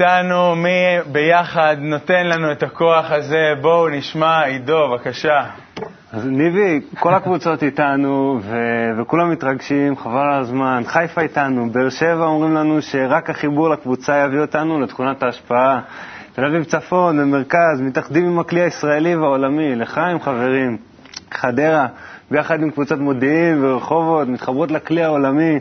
איתנו, 0.02 0.56
מי 0.56 0.98
ביחד 1.12 1.76
נותן 1.80 2.28
לנו 2.28 2.52
את 2.52 2.64
הכוח 2.64 3.12
הזה? 3.12 3.54
בואו 3.62 3.90
נשמע, 3.90 4.44
עידו, 4.44 4.90
בבקשה. 4.90 5.44
אז 6.12 6.26
ניבי, 6.26 6.82
כל 7.00 7.14
הקבוצות 7.14 7.64
איתנו, 7.64 8.40
ו- 8.44 9.02
וכולם 9.02 9.32
מתרגשים, 9.32 9.98
חבל 9.98 10.20
על 10.34 10.40
הזמן. 10.40 10.84
חיפה 10.86 11.22
איתנו, 11.22 11.70
באר 11.72 11.90
שבע 11.90 12.26
אומרים 12.26 12.56
לנו 12.56 12.82
שרק 12.82 13.30
החיבור 13.30 13.70
לקבוצה 13.70 14.18
יביא 14.18 14.40
אותנו 14.40 14.82
לתכונת 14.82 15.24
ההשפעה. 15.24 15.80
תל 16.34 16.46
אביב 16.46 16.64
צפון, 16.64 17.18
במרכז, 17.18 17.82
מתאחדים 17.82 18.26
עם 18.26 18.40
הכלי 18.40 18.62
הישראלי 18.62 19.16
והעולמי, 19.16 19.76
לחיים 19.76 20.22
חברים. 20.22 20.78
חדרה, 21.32 21.88
ביחד 22.32 22.62
עם 22.62 22.72
קבוצת 22.72 22.98
מודיעין 22.98 23.66
ורחובות, 23.66 24.28
מתחברות 24.28 24.72
לכלי 24.72 25.04
העולמי. 25.04 25.60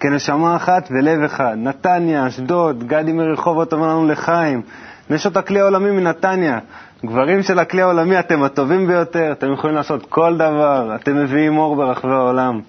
כנשמה 0.00 0.56
אחת 0.56 0.88
ולב 0.90 1.22
אחד. 1.22 1.54
נתניה, 1.56 2.26
אשדוד, 2.26 2.84
גדי 2.88 3.12
מרחובות 3.12 3.72
אומר 3.72 3.88
לנו 3.88 4.06
לחיים. 4.06 4.62
נשות 5.10 5.36
הכלי 5.36 5.60
העולמי 5.60 5.90
מנתניה. 5.90 6.58
גברים 7.06 7.42
של 7.42 7.58
הכלי 7.58 7.82
העולמי, 7.82 8.18
אתם 8.18 8.42
הטובים 8.42 8.86
ביותר, 8.86 9.32
אתם 9.32 9.52
יכולים 9.52 9.76
לעשות 9.76 10.06
כל 10.06 10.34
דבר, 10.36 10.94
אתם 10.94 11.16
מביאים 11.16 11.58
אור 11.58 11.76
ברחבי 11.76 12.12
העולם. 12.12 12.60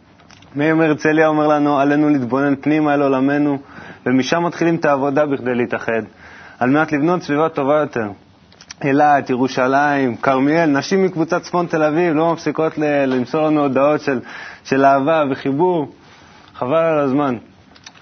מאיר 0.55 0.75
מהרצליה 0.75 1.27
אומר 1.27 1.47
לנו, 1.47 1.79
עלינו 1.79 2.09
להתבונן 2.09 2.55
פנימה 2.55 2.93
אל 2.93 3.01
עולמנו, 3.01 3.57
ומשם 4.05 4.43
מתחילים 4.43 4.75
את 4.75 4.85
העבודה 4.85 5.25
בכדי 5.25 5.55
להתאחד, 5.55 6.01
על 6.59 6.69
מנת 6.69 6.91
לבנות 6.91 7.23
סביבה 7.23 7.49
טובה 7.49 7.75
יותר. 7.79 8.07
אילת, 8.83 9.29
ירושלים, 9.29 10.15
כרמיאל, 10.15 10.65
נשים 10.65 11.03
מקבוצת 11.03 11.41
צפון 11.41 11.65
תל 11.65 11.83
אביב 11.83 12.13
לא 12.15 12.33
מפסיקות 12.33 12.77
למסור 13.07 13.41
לנו 13.41 13.61
הודעות 13.61 14.01
של, 14.01 14.19
של 14.63 14.85
אהבה 14.85 15.23
וחיבור. 15.31 15.91
חבל 16.59 16.75
על 16.83 16.99
הזמן. 16.99 17.35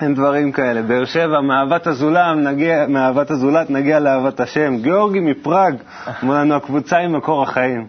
אין 0.01 0.13
דברים 0.15 0.51
כאלה. 0.51 0.81
באר 0.81 1.05
שבע, 1.05 1.41
מאהבת 1.41 1.87
הזולם, 1.87 2.39
נגיע, 2.39 2.85
מאהבת 2.87 3.31
הזולת 3.31 3.69
נגיע 3.69 3.99
לאהבת 3.99 4.39
השם. 4.39 4.77
גיאורגי 4.81 5.19
מפראג, 5.19 5.75
אומר 6.23 6.35
לנו, 6.35 6.55
הקבוצה 6.55 6.97
היא 6.97 7.07
מקור 7.07 7.43
החיים. 7.43 7.85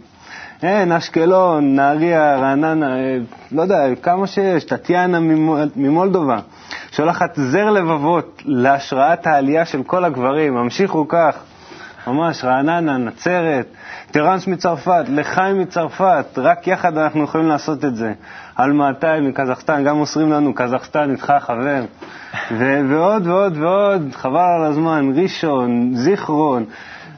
אין, 0.62 0.92
אשקלון, 0.92 1.74
נהריה, 1.76 2.36
רעננה, 2.36 2.96
אה, 2.96 3.18
לא 3.52 3.62
יודע, 3.62 3.94
כמה 4.02 4.26
שיש, 4.26 4.64
טטיאנה 4.64 5.20
ממול- 5.20 5.70
ממולדובה, 5.76 6.38
שולחת 6.92 7.34
זר 7.36 7.70
לבבות 7.70 8.42
להשראת 8.44 9.26
העלייה 9.26 9.64
של 9.64 9.82
כל 9.82 10.04
הגברים, 10.04 10.56
המשיכו 10.56 11.08
כך, 11.08 11.34
ממש, 12.06 12.44
רעננה, 12.44 12.96
נצרת, 12.96 13.66
טראנס 14.10 14.46
מצרפת, 14.46 15.04
לחיים 15.08 15.58
מצרפת, 15.58 16.26
רק 16.36 16.66
יחד 16.66 16.98
אנחנו 16.98 17.24
יכולים 17.24 17.48
לעשות 17.48 17.84
את 17.84 17.96
זה. 17.96 18.12
אלמאתאי 18.60 19.20
מקזחסטן, 19.20 19.84
גם 19.84 19.96
מוסרים 19.96 20.32
לנו, 20.32 20.54
קזחסטן 20.54 21.10
איתך 21.10 21.32
חבר. 21.40 21.82
ו- 22.52 22.80
ועוד 22.88 23.26
ועוד 23.26 23.56
ועוד, 23.56 24.08
חבל 24.12 24.40
על 24.58 24.64
הזמן, 24.64 25.10
ראשון, 25.14 25.90
זיכרון, 25.94 26.64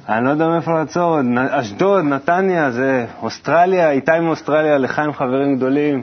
אני 0.09 0.25
לא 0.25 0.31
יודע 0.31 0.49
מאיפה 0.49 0.73
לעצור, 0.79 1.19
אשדוד, 1.51 2.05
נתניה, 2.05 2.71
זה 2.71 3.07
אוסטרליה, 3.23 3.91
איתי 3.91 4.21
מאוסטרליה, 4.23 4.79
לחיים 4.79 5.13
חברים 5.13 5.57
גדולים. 5.57 6.03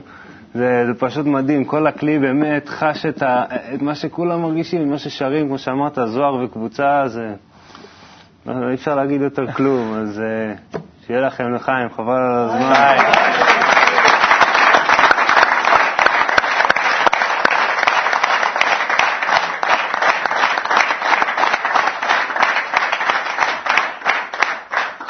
זה, 0.53 0.83
זה 0.87 0.93
פשוט 0.99 1.25
מדהים, 1.25 1.65
כל 1.65 1.87
הכלי 1.87 2.19
באמת 2.19 2.69
חש 2.69 3.05
את, 3.05 3.23
ה, 3.23 3.43
את 3.73 3.81
מה 3.81 3.95
שכולם 3.95 4.41
מרגישים, 4.41 4.89
מה 4.91 4.97
ששרים, 4.97 5.47
כמו 5.47 5.57
שאמרת, 5.57 5.97
זוהר 6.05 6.35
וקבוצה, 6.43 7.03
זה... 7.07 7.33
לא, 8.45 8.69
אי 8.69 8.73
אפשר 8.75 8.95
להגיד 8.95 9.21
יותר 9.21 9.51
כלום, 9.51 9.93
אז 9.93 10.19
אה, 10.19 10.79
שיהיה 11.07 11.21
לכם 11.21 11.53
לחיים, 11.53 11.89
חבל 11.95 12.21
על 12.21 12.49
הזמן. 12.49 13.46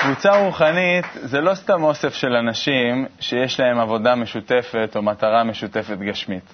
קבוצה 0.08 0.38
רוחנית 0.38 1.06
זה 1.14 1.42
לא 1.42 1.54
סתם 1.56 1.84
אוסף 1.84 2.14
של 2.14 2.36
אנשים 2.36 3.06
שיש 3.20 3.60
להם 3.60 3.80
עבודה 3.80 4.16
משותפת 4.16 4.92
או 4.96 5.02
מטרה 5.02 5.44
משותפת 5.44 5.98
גשמית, 5.98 6.54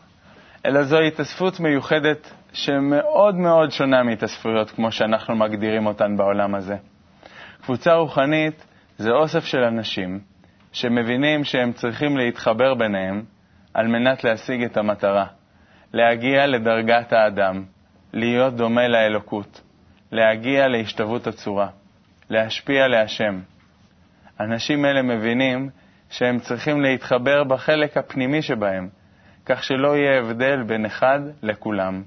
אלא 0.66 0.84
זו 0.84 1.00
התאספות 1.00 1.60
מיוחדת 1.60 2.34
שמאוד 2.54 3.36
מאוד 3.36 3.72
שונה 3.72 4.04
מהתאספויות 4.04 4.72
כמו 4.72 4.92
שאנחנו 4.92 5.36
מגדירים 5.36 5.86
אותן 5.86 6.18
בעולם 6.18 6.56
הזה. 6.56 6.76
קבוצה 7.62 7.94
רוחנית 7.94 8.66
זה 8.98 9.12
אוסף 9.12 9.46
של 9.46 9.64
אנשים 9.64 10.20
שמבינים 10.72 11.44
שהם 11.44 11.74
צריכים 11.74 12.18
להתחבר 12.18 12.74
ביניהם 12.74 13.24
על 13.74 13.88
מנת 13.88 14.24
להשיג 14.24 14.64
את 14.64 14.78
המטרה, 14.78 15.26
להגיע 15.94 16.48
לדרגת 16.48 17.14
האדם, 17.14 17.64
להיות 18.14 18.56
דומה 18.56 18.88
לאלוקות, 18.88 19.62
להגיע 20.12 20.68
להשתוות 20.68 21.28
הצורה. 21.28 21.68
להשפיע 22.30 22.88
להשם. 22.88 23.40
אנשים 24.40 24.86
אלה 24.86 25.02
מבינים 25.02 25.70
שהם 26.10 26.40
צריכים 26.40 26.82
להתחבר 26.82 27.44
בחלק 27.44 27.98
הפנימי 27.98 28.42
שבהם, 28.42 28.90
כך 29.46 29.64
שלא 29.64 29.98
יהיה 29.98 30.20
הבדל 30.20 30.64
בין 30.64 30.86
אחד 30.86 31.20
לכולם. 31.44 32.04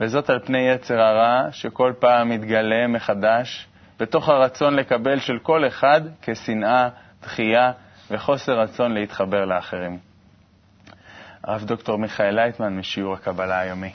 וזאת 0.00 0.30
על 0.30 0.38
פני 0.38 0.58
יצר 0.58 1.00
הרע 1.00 1.52
שכל 1.52 1.92
פעם 1.98 2.28
מתגלה 2.28 2.86
מחדש 2.86 3.66
בתוך 4.00 4.28
הרצון 4.28 4.74
לקבל 4.74 5.18
של 5.18 5.38
כל 5.42 5.66
אחד 5.66 6.00
כשנאה, 6.22 6.88
דחייה 7.22 7.72
וחוסר 8.10 8.60
רצון 8.60 8.94
להתחבר 8.94 9.44
לאחרים. 9.44 9.98
הרב 11.44 11.64
דוקטור 11.64 11.98
מיכאל 11.98 12.34
לייטמן 12.34 12.76
משיעור 12.76 13.14
הקבלה 13.14 13.58
היומי. 13.60 13.92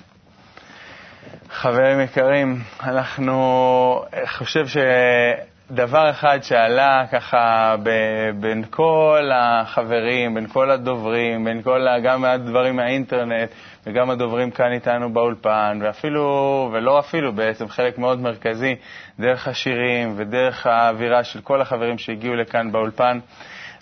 חברים 1.49 1.99
יקרים, 2.01 2.55
אנחנו, 2.83 4.03
חושב 4.27 4.65
שדבר 4.67 6.09
אחד 6.09 6.39
שעלה 6.41 7.03
ככה 7.11 7.75
ב- 7.83 8.29
בין 8.39 8.63
כל 8.69 9.29
החברים, 9.33 10.33
בין 10.33 10.47
כל 10.47 10.71
הדוברים, 10.71 11.43
בין 11.45 11.61
כל, 11.61 11.87
גם 12.03 12.25
הדברים 12.25 12.75
מהאינטרנט 12.75 13.49
וגם 13.87 14.09
הדוברים 14.09 14.51
כאן 14.51 14.71
איתנו 14.71 15.13
באולפן, 15.13 15.79
ואפילו, 15.81 16.23
ולא 16.73 16.99
אפילו 16.99 17.33
בעצם, 17.33 17.67
חלק 17.67 17.97
מאוד 17.97 18.19
מרכזי, 18.19 18.75
דרך 19.19 19.47
השירים 19.47 20.13
ודרך 20.17 20.67
האווירה 20.67 21.23
של 21.23 21.41
כל 21.41 21.61
החברים 21.61 21.97
שהגיעו 21.97 22.35
לכאן 22.35 22.71
באולפן, 22.71 23.19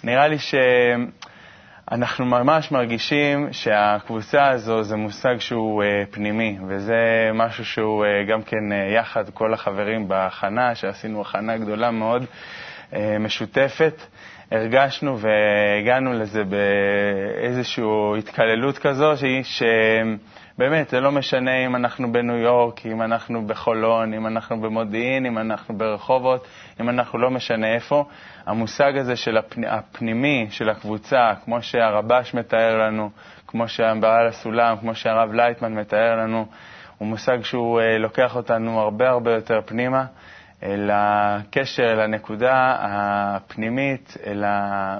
נראה 0.03 0.27
לי 0.27 0.39
ש... 0.39 0.55
אנחנו 1.93 2.25
ממש 2.25 2.71
מרגישים 2.71 3.47
שהקבוצה 3.53 4.49
הזו 4.49 4.83
זה 4.83 4.95
מושג 4.95 5.35
שהוא 5.39 5.83
אה, 5.83 6.03
פנימי, 6.11 6.57
וזה 6.67 6.95
משהו 7.33 7.65
שהוא 7.65 8.05
אה, 8.05 8.09
גם 8.29 8.43
כן 8.43 8.71
אה, 8.71 8.93
יחד 8.95 9.29
כל 9.29 9.53
החברים 9.53 10.07
בהכנה, 10.07 10.75
שעשינו 10.75 11.21
הכנה 11.21 11.57
גדולה 11.57 11.91
מאוד 11.91 12.25
אה, 12.93 13.17
משותפת, 13.19 14.01
הרגשנו 14.53 15.17
והגענו 15.19 16.13
לזה 16.13 16.43
באיזושהי 16.43 17.83
התקללות 18.17 18.77
כזו, 18.77 19.11
שבאמת, 19.43 20.89
זה 20.89 20.99
לא 20.99 21.11
משנה 21.11 21.65
אם 21.65 21.75
אנחנו 21.75 22.11
בניו 22.11 22.35
יורק, 22.35 22.85
אם 22.85 23.01
אנחנו 23.01 23.47
בחולון, 23.47 24.13
אם 24.13 24.27
אנחנו 24.27 24.61
במודיעין, 24.61 25.25
אם 25.25 25.37
אנחנו 25.37 25.77
ברחובות, 25.77 26.47
אם 26.81 26.89
אנחנו 26.89 27.19
לא 27.19 27.29
משנה 27.31 27.73
איפה, 27.75 28.05
המושג 28.45 28.97
הזה 28.97 29.15
של 29.15 29.37
הפנ... 29.37 29.63
הפנימי 29.65 30.47
של 30.49 30.69
הקבוצה, 30.69 31.31
כמו 31.45 31.61
שהרבש 31.61 32.33
מתאר 32.33 32.77
לנו, 32.77 33.09
כמו 33.47 33.67
שהבעל 33.67 34.27
הסולם, 34.27 34.77
כמו 34.77 34.95
שהרב 34.95 35.33
לייטמן 35.33 35.73
מתאר 35.73 36.15
לנו, 36.15 36.45
הוא 36.97 37.07
מושג 37.07 37.43
שהוא 37.43 37.81
אה, 37.81 37.97
לוקח 37.97 38.35
אותנו 38.35 38.79
הרבה 38.79 39.09
הרבה 39.09 39.33
יותר 39.33 39.59
פנימה, 39.65 40.05
אל 40.63 40.89
הקשר, 40.93 41.83
אל 41.93 41.99
הנקודה 41.99 42.75
הפנימית, 42.79 44.17
אל, 44.27 44.43
ה... 44.43 44.99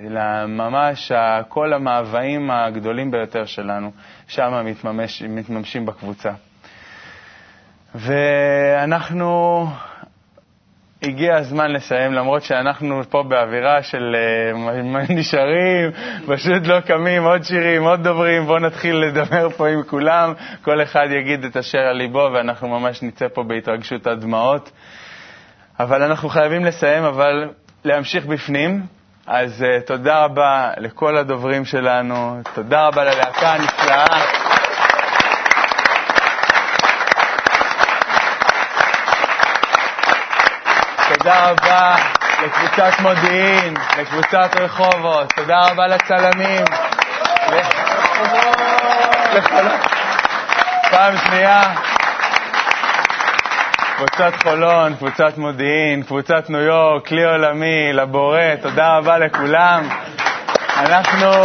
אלא 0.00 0.46
ממש 0.46 1.12
כל 1.48 1.72
המאוויים 1.72 2.50
הגדולים 2.50 3.10
ביותר 3.10 3.44
שלנו, 3.44 3.92
שם 4.28 4.62
מתממש, 4.64 5.22
מתממשים 5.22 5.86
בקבוצה. 5.86 6.30
ואנחנו, 7.94 9.66
הגיע 11.02 11.36
הזמן 11.36 11.70
לסיים, 11.70 12.12
למרות 12.12 12.42
שאנחנו 12.42 13.02
פה 13.08 13.22
באווירה 13.22 13.82
של 13.82 14.16
מה 14.84 15.00
נשארים, 15.08 15.90
פשוט 16.26 16.66
לא 16.66 16.80
קמים, 16.80 17.24
עוד 17.24 17.42
שירים, 17.42 17.84
עוד 17.84 18.04
דוברים, 18.04 18.44
בואו 18.46 18.58
נתחיל 18.58 18.96
לדבר 18.96 19.50
פה 19.50 19.68
עם 19.68 19.82
כולם, 19.82 20.32
כל 20.62 20.82
אחד 20.82 21.06
יגיד 21.10 21.44
את 21.44 21.56
אשר 21.56 21.78
על 21.78 21.96
ליבו, 21.96 22.28
ואנחנו 22.34 22.68
ממש 22.68 23.02
נצא 23.02 23.26
פה 23.34 23.42
בהתרגשות 23.42 24.06
עד 24.06 24.20
דמעות. 24.20 24.70
אבל 25.80 26.02
אנחנו 26.02 26.28
חייבים 26.28 26.64
לסיים, 26.64 27.04
אבל 27.04 27.48
להמשיך 27.84 28.26
בפנים. 28.26 28.82
אז 29.26 29.64
uh, 29.64 29.86
תודה 29.86 30.24
רבה 30.24 30.70
לכל 30.76 31.16
הדוברים 31.16 31.64
שלנו, 31.64 32.36
תודה 32.54 32.86
רבה 32.86 33.04
ללהקה 33.04 33.52
הנפלאה. 33.52 34.41
תודה 41.22 41.50
רבה 41.50 41.94
לקבוצת 42.44 43.00
מודיעין, 43.00 43.74
לקבוצת 43.98 44.56
רחובות, 44.60 45.32
תודה 45.32 45.66
רבה 45.70 45.86
לצלמים. 45.86 46.64
פעם 50.90 51.14
שנייה. 51.26 51.62
קבוצת 53.96 54.32
חולון, 54.42 54.94
קבוצת 54.94 55.38
מודיעין, 55.38 56.02
קבוצת 56.02 56.50
ניו 56.50 56.60
יורק, 56.60 57.06
כלי 57.06 57.24
עולמי, 57.24 57.92
לבורא, 57.92 58.54
תודה 58.62 58.96
רבה 58.96 59.18
לכולם. 59.18 59.88
אנחנו... 60.76 61.44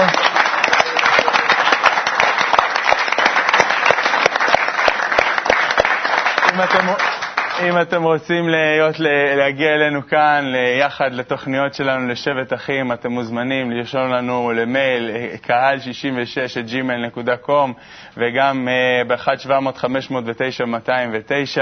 אם 6.54 6.64
אתם, 6.64 7.17
אם 7.64 7.82
אתם 7.82 8.04
רוצים 8.04 8.50
להיות, 8.50 8.96
להגיע 9.38 9.74
אלינו 9.76 10.08
כאן, 10.08 10.46
יחד 10.80 11.14
לתוכניות 11.14 11.74
שלנו 11.74 12.08
לשבט 12.08 12.54
אחים, 12.54 12.92
אתם 12.92 13.12
מוזמנים 13.12 13.72
לרשום 13.72 14.12
לנו 14.14 14.52
למייל 14.52 15.12
קהל66@gmail.com 15.48 17.72
וגם 18.18 18.68
ב-1-700-509-209. 19.08 21.62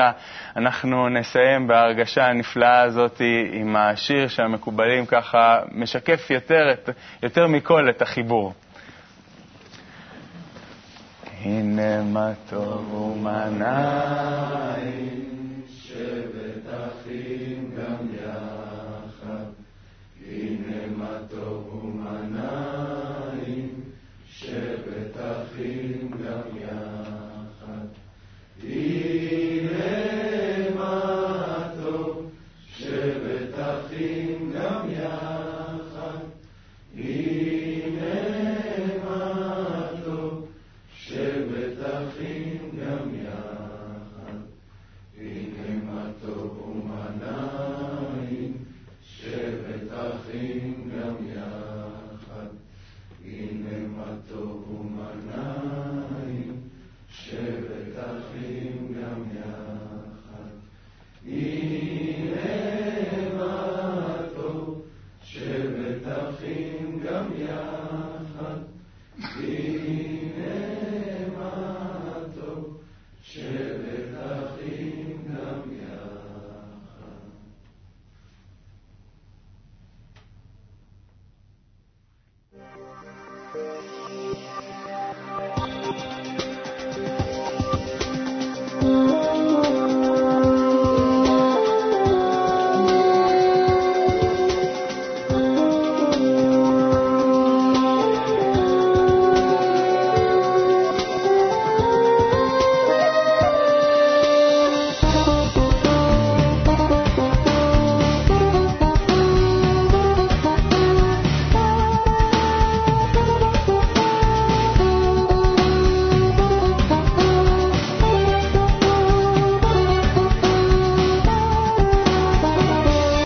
אנחנו 0.58 1.10
נסיים 1.10 1.68
בהרגשה 1.68 2.26
הנפלאה 2.26 2.82
הזאת 2.82 3.22
עם 3.52 3.76
השיר 3.76 4.28
שהמקובלים 4.28 5.06
ככה 5.06 5.60
משקף 5.72 6.30
יותר, 6.30 6.72
יותר 7.24 7.48
מכל 7.48 7.90
את 7.90 8.02
החיבור. 8.02 8.54
הנה 11.44 12.02
מה 12.04 12.30
טוב 12.50 12.94
ומה 12.94 13.46
נעים 13.50 15.25